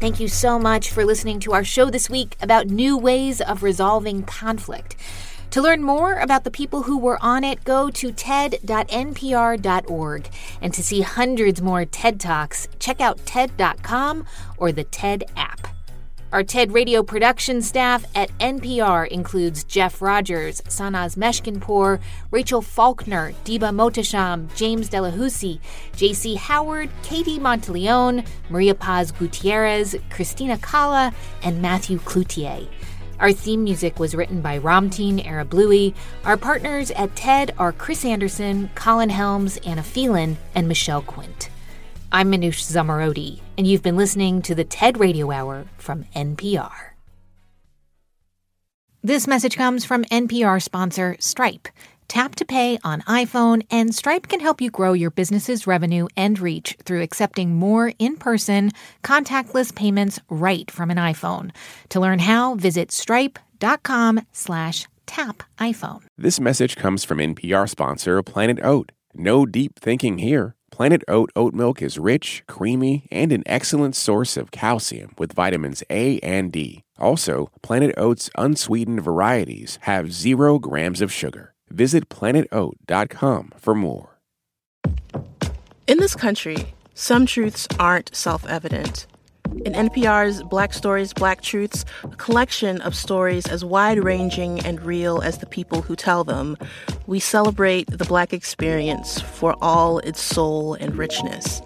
[0.00, 3.62] Thank you so much for listening to our show this week about new ways of
[3.62, 4.96] resolving conflict.
[5.52, 8.70] To learn more about the people who were on it, go to TED.npr.org.
[10.62, 14.24] And to see hundreds more TED Talks, check out TED.com
[14.56, 15.68] or the TED app.
[16.32, 22.00] Our TED Radio production staff at NPR includes Jeff Rogers, Sanaz Meshkinpour,
[22.30, 25.60] Rachel Faulkner, Diba Mohtasham, James Delahoussaye,
[25.92, 32.66] JC Howard, Katie Monteleone, Maria Paz Gutierrez, Christina Cala, and Matthew Cloutier.
[33.22, 35.94] Our theme music was written by Ramteen Arablouei.
[36.24, 41.48] Our partners at TED are Chris Anderson, Colin Helms, Anna Phelan, and Michelle Quint.
[42.10, 46.94] I'm Manoush Zomorodi, and you've been listening to the TED Radio Hour from NPR.
[49.04, 51.68] This message comes from NPR sponsor Stripe.
[52.12, 56.38] Tap to pay on iPhone, and Stripe can help you grow your business's revenue and
[56.38, 58.70] reach through accepting more in person,
[59.02, 61.52] contactless payments right from an iPhone.
[61.88, 66.02] To learn how, visit stripe.com slash tap iPhone.
[66.18, 68.92] This message comes from NPR sponsor Planet Oat.
[69.14, 70.54] No deep thinking here.
[70.70, 75.82] Planet Oat oat milk is rich, creamy, and an excellent source of calcium with vitamins
[75.88, 76.84] A and D.
[76.98, 81.51] Also, Planet Oat's unsweetened varieties have zero grams of sugar.
[81.72, 84.18] Visit planetoat.com for more.
[85.86, 89.06] In this country, some truths aren't self evident.
[89.64, 95.20] In NPR's Black Stories, Black Truths, a collection of stories as wide ranging and real
[95.20, 96.56] as the people who tell them,
[97.06, 101.60] we celebrate the Black experience for all its soul and richness.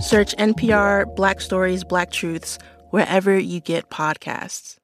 [0.00, 2.58] Search NPR Black Stories, Black Truths
[2.90, 4.76] wherever you get podcasts.